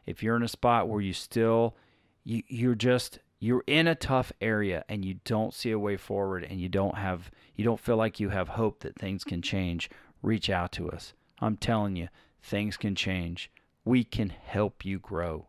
if 0.06 0.22
you're 0.22 0.36
in 0.36 0.42
a 0.42 0.48
spot 0.48 0.88
where 0.88 1.00
you 1.00 1.12
still, 1.12 1.76
you, 2.24 2.42
you're 2.48 2.74
just, 2.74 3.18
you're 3.40 3.64
in 3.66 3.88
a 3.88 3.94
tough 3.94 4.32
area 4.40 4.84
and 4.88 5.04
you 5.04 5.18
don't 5.24 5.54
see 5.54 5.70
a 5.70 5.78
way 5.78 5.96
forward 5.96 6.44
and 6.44 6.60
you 6.60 6.68
don't 6.68 6.96
have, 6.96 7.30
you 7.56 7.64
don't 7.64 7.80
feel 7.80 7.96
like 7.96 8.20
you 8.20 8.28
have 8.28 8.50
hope 8.50 8.80
that 8.80 8.96
things 8.96 9.24
can 9.24 9.42
change, 9.42 9.90
reach 10.22 10.48
out 10.48 10.72
to 10.72 10.90
us. 10.90 11.12
I'm 11.40 11.56
telling 11.56 11.96
you, 11.96 12.08
things 12.42 12.76
can 12.76 12.94
change. 12.94 13.50
We 13.84 14.04
can 14.04 14.30
help 14.30 14.84
you 14.84 15.00
grow. 15.00 15.48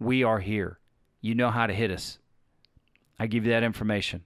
We 0.00 0.24
are 0.24 0.40
here. 0.40 0.78
You 1.20 1.34
know 1.34 1.50
how 1.50 1.66
to 1.66 1.74
hit 1.74 1.90
us. 1.90 2.18
I 3.20 3.26
give 3.26 3.44
you 3.44 3.52
that 3.52 3.62
information. 3.62 4.24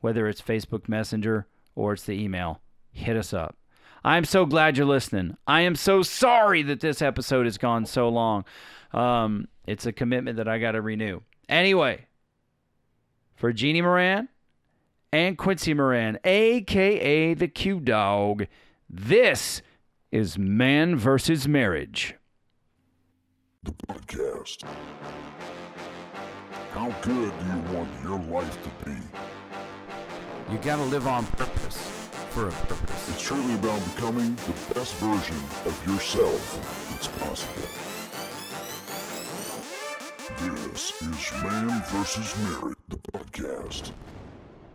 Whether 0.00 0.28
it's 0.28 0.40
Facebook 0.40 0.88
Messenger 0.88 1.46
or 1.74 1.94
it's 1.94 2.04
the 2.04 2.12
email, 2.12 2.60
hit 2.92 3.16
us 3.16 3.32
up. 3.32 3.56
I'm 4.04 4.26
so 4.26 4.44
glad 4.44 4.76
you're 4.76 4.86
listening. 4.86 5.38
I 5.46 5.62
am 5.62 5.74
so 5.74 6.02
sorry 6.02 6.62
that 6.64 6.80
this 6.80 7.00
episode 7.00 7.46
has 7.46 7.56
gone 7.56 7.86
so 7.86 8.10
long. 8.10 8.44
Um, 8.92 9.48
it's 9.66 9.86
a 9.86 9.92
commitment 9.92 10.36
that 10.36 10.46
I 10.46 10.58
got 10.58 10.72
to 10.72 10.82
renew. 10.82 11.20
Anyway, 11.48 12.06
for 13.34 13.50
Jeannie 13.50 13.80
Moran 13.80 14.28
and 15.10 15.38
Quincy 15.38 15.72
Moran, 15.72 16.18
aka 16.22 17.32
the 17.32 17.48
Q 17.48 17.80
Dog, 17.80 18.46
this 18.90 19.62
is 20.12 20.36
Man 20.38 20.96
versus 20.96 21.48
Marriage. 21.48 22.14
The 23.62 23.72
podcast. 23.88 24.64
How 26.72 26.90
good 27.00 27.32
do 27.38 27.46
you 27.46 27.74
want 27.74 27.88
your 28.02 28.18
life 28.18 28.58
to 28.64 28.84
be? 28.84 28.96
You 30.52 30.58
gotta 30.58 30.82
live 30.82 31.06
on 31.06 31.24
purpose 31.26 31.93
for 32.34 32.48
a 32.48 32.50
purpose. 32.50 33.08
It's 33.10 33.22
truly 33.22 33.54
about 33.54 33.80
becoming 33.94 34.34
the 34.34 34.74
best 34.74 34.96
version 34.96 35.36
of 35.66 35.86
yourself 35.86 36.42
that's 36.90 37.06
possible. 37.06 37.62
This 40.40 41.00
is 41.00 41.42
Man 41.44 41.82
vs. 41.92 42.34
Marriage, 42.42 42.78
the 42.88 42.96
podcast. 43.12 43.92